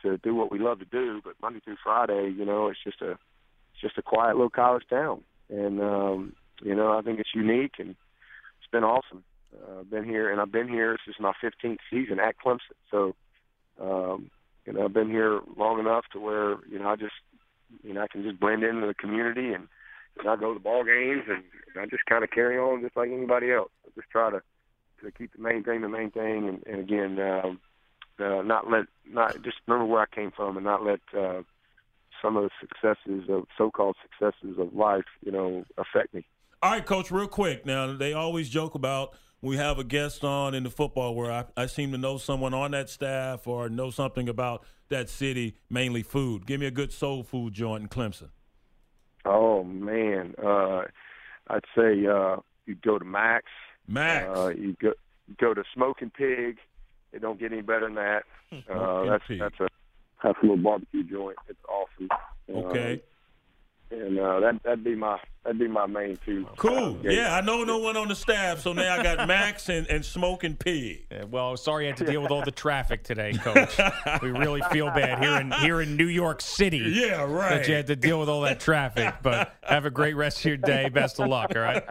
to 0.01 0.17
do 0.17 0.35
what 0.35 0.51
we 0.51 0.59
love 0.59 0.79
to 0.79 0.85
do, 0.85 1.21
but 1.23 1.35
Monday 1.41 1.61
through 1.61 1.77
Friday, 1.81 2.29
you 2.37 2.45
know, 2.45 2.67
it's 2.67 2.83
just 2.83 3.01
a 3.01 3.11
it's 3.11 3.81
just 3.81 3.97
a 3.97 4.01
quiet 4.01 4.35
little 4.35 4.49
college 4.49 4.83
town, 4.89 5.23
and 5.49 5.81
um, 5.81 6.33
you 6.61 6.75
know 6.75 6.97
I 6.97 7.01
think 7.01 7.19
it's 7.19 7.33
unique 7.33 7.75
and 7.79 7.91
it's 7.91 8.71
been 8.71 8.83
awesome. 8.83 9.23
Uh, 9.53 9.83
been 9.83 10.05
here, 10.05 10.31
and 10.31 10.41
I've 10.41 10.51
been 10.51 10.67
here. 10.67 10.97
This 11.05 11.15
is 11.15 11.19
my 11.19 11.33
15th 11.43 11.77
season 11.89 12.19
at 12.19 12.35
Clemson, 12.43 12.59
so 12.89 13.15
um, 13.79 14.31
you 14.65 14.73
know 14.73 14.85
I've 14.85 14.93
been 14.93 15.09
here 15.09 15.41
long 15.57 15.79
enough 15.79 16.05
to 16.13 16.19
where 16.19 16.57
you 16.69 16.79
know 16.79 16.89
I 16.89 16.95
just 16.95 17.13
you 17.83 17.93
know 17.93 18.01
I 18.01 18.07
can 18.07 18.23
just 18.23 18.39
blend 18.39 18.63
into 18.63 18.87
the 18.87 18.93
community 18.93 19.53
and 19.53 19.67
and 20.19 20.29
I 20.29 20.35
go 20.35 20.53
to 20.53 20.59
ball 20.59 20.83
games, 20.83 21.23
and, 21.27 21.43
and 21.73 21.81
I 21.81 21.85
just 21.85 22.05
kind 22.05 22.23
of 22.23 22.31
carry 22.31 22.57
on 22.57 22.81
just 22.81 22.95
like 22.95 23.09
anybody 23.09 23.51
else. 23.51 23.71
I 23.85 23.89
just 23.95 24.09
try 24.09 24.29
to 24.29 24.41
to 25.03 25.11
keep 25.11 25.33
the 25.33 25.41
main 25.41 25.63
thing 25.63 25.81
the 25.81 25.89
main 25.89 26.11
thing, 26.11 26.47
and, 26.47 26.63
and 26.65 26.79
again, 26.79 27.19
um, 27.19 27.59
uh, 28.19 28.41
not 28.41 28.69
let 28.69 28.85
not 29.07 29.41
just 29.43 29.57
remember 29.67 29.91
where 29.91 30.01
I 30.01 30.15
came 30.15 30.31
from, 30.31 30.57
and 30.57 30.65
not 30.65 30.83
let 30.83 30.99
uh, 31.17 31.41
some 32.21 32.37
of 32.37 32.43
the 32.43 32.49
successes 32.61 33.29
of 33.29 33.45
so-called 33.57 33.97
successes 34.01 34.57
of 34.57 34.73
life, 34.73 35.05
you 35.25 35.31
know, 35.31 35.65
affect 35.77 36.13
me. 36.13 36.25
All 36.61 36.71
right, 36.71 36.85
coach. 36.85 37.11
Real 37.11 37.27
quick, 37.27 37.65
now 37.65 37.93
they 37.93 38.13
always 38.13 38.49
joke 38.49 38.75
about 38.75 39.15
we 39.43 39.57
have 39.57 39.77
a 39.77 39.83
guest 39.83 40.23
on 40.23 40.55
in 40.55 40.63
the 40.63 40.69
football 40.69 41.13
where 41.13 41.29
I, 41.29 41.43
I 41.57 41.65
seem 41.65 41.91
to 41.91 41.97
know 41.97 42.17
someone 42.17 42.53
on 42.53 42.71
that 42.71 42.89
staff 42.89 43.45
or 43.45 43.67
know 43.67 43.89
something 43.89 44.29
about 44.29 44.63
that 44.87 45.09
city, 45.09 45.57
mainly 45.69 46.01
food. 46.01 46.47
Give 46.47 46.61
me 46.61 46.65
a 46.65 46.71
good 46.71 46.93
soul 46.93 47.23
food 47.23 47.53
joint 47.53 47.83
in 47.83 47.89
Clemson. 47.89 48.29
Oh 49.25 49.63
man, 49.63 50.33
uh, 50.41 50.83
I'd 51.49 51.65
say 51.75 52.05
uh, 52.07 52.37
you 52.65 52.75
go 52.83 52.97
to 52.97 53.05
Mac's. 53.05 53.51
Mac's. 53.85 54.37
Uh, 54.37 54.47
you 54.47 54.75
go 54.81 54.93
go 55.37 55.53
to 55.53 55.63
Smoking 55.73 56.09
Pig. 56.09 56.57
It 57.11 57.21
don't 57.21 57.39
get 57.39 57.51
any 57.51 57.61
better 57.61 57.85
than 57.85 57.95
that. 57.95 58.23
Uh, 58.69 59.05
that's 59.05 59.23
Pig. 59.27 59.39
that's 59.39 59.59
a 59.59 59.67
that's 60.23 60.37
a 60.37 60.45
little 60.45 60.57
barbecue 60.57 61.03
joint. 61.03 61.35
It's 61.49 61.59
awesome. 61.67 62.07
Okay. 62.47 63.01
And 63.93 64.19
uh, 64.19 64.39
that 64.39 64.63
that'd 64.63 64.83
be 64.83 64.95
my 64.95 65.19
that'd 65.43 65.59
be 65.59 65.67
my 65.67 65.85
main 65.85 66.17
two. 66.25 66.47
Cool. 66.57 66.97
Yeah, 67.03 67.35
I 67.35 67.41
know 67.41 67.63
no 67.63 67.77
one 67.77 67.95
on 67.95 68.07
the 68.07 68.15
staff, 68.15 68.61
so 68.61 68.73
now 68.73 68.99
I 68.99 69.03
got 69.03 69.27
Mac's 69.27 69.69
and, 69.69 69.85
and 69.87 70.03
Smoking 70.03 70.55
Pig. 70.55 71.05
Yeah, 71.11 71.25
well, 71.25 71.55
sorry 71.57 71.85
I 71.85 71.89
had 71.89 71.97
to 71.97 72.05
deal 72.05 72.21
with 72.21 72.31
all 72.31 72.43
the 72.43 72.51
traffic 72.51 73.03
today, 73.03 73.33
Coach. 73.33 73.77
we 74.21 74.31
really 74.31 74.61
feel 74.71 74.87
bad 74.87 75.23
here 75.23 75.39
in 75.39 75.51
here 75.51 75.81
in 75.81 75.95
New 75.95 76.07
York 76.07 76.41
City. 76.41 76.77
Yeah, 76.77 77.23
right. 77.23 77.49
That 77.49 77.67
you 77.67 77.75
had 77.75 77.87
to 77.87 77.95
deal 77.95 78.19
with 78.19 78.29
all 78.29 78.41
that 78.41 78.59
traffic. 78.59 79.15
But 79.21 79.55
have 79.61 79.85
a 79.85 79.91
great 79.91 80.15
rest 80.15 80.39
of 80.39 80.45
your 80.45 80.57
day. 80.57 80.89
Best 80.89 81.19
of 81.19 81.27
luck. 81.27 81.51
All 81.55 81.61
right. 81.61 81.83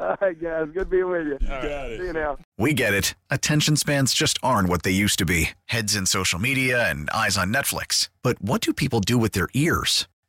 all 0.00 0.16
right, 0.20 0.40
guys. 0.40 0.68
Good 0.72 0.88
being 0.88 1.10
with 1.10 1.26
you. 1.26 1.38
Got 1.46 1.64
it. 1.64 2.00
See 2.00 2.06
you 2.06 2.12
now. 2.14 2.38
We 2.56 2.72
get 2.72 2.94
it. 2.94 3.14
Attention 3.30 3.76
spans 3.76 4.14
just 4.14 4.38
aren't 4.42 4.68
what 4.68 4.84
they 4.84 4.90
used 4.90 5.18
to 5.18 5.26
be. 5.26 5.50
Heads 5.66 5.94
in 5.94 6.06
social 6.06 6.38
media 6.38 6.88
and 6.88 7.10
eyes 7.10 7.36
on 7.36 7.52
Netflix. 7.52 8.08
But 8.22 8.40
what 8.40 8.62
do 8.62 8.72
people 8.72 9.00
do 9.00 9.18
with 9.18 9.32
their 9.32 9.48
ears? 9.54 10.08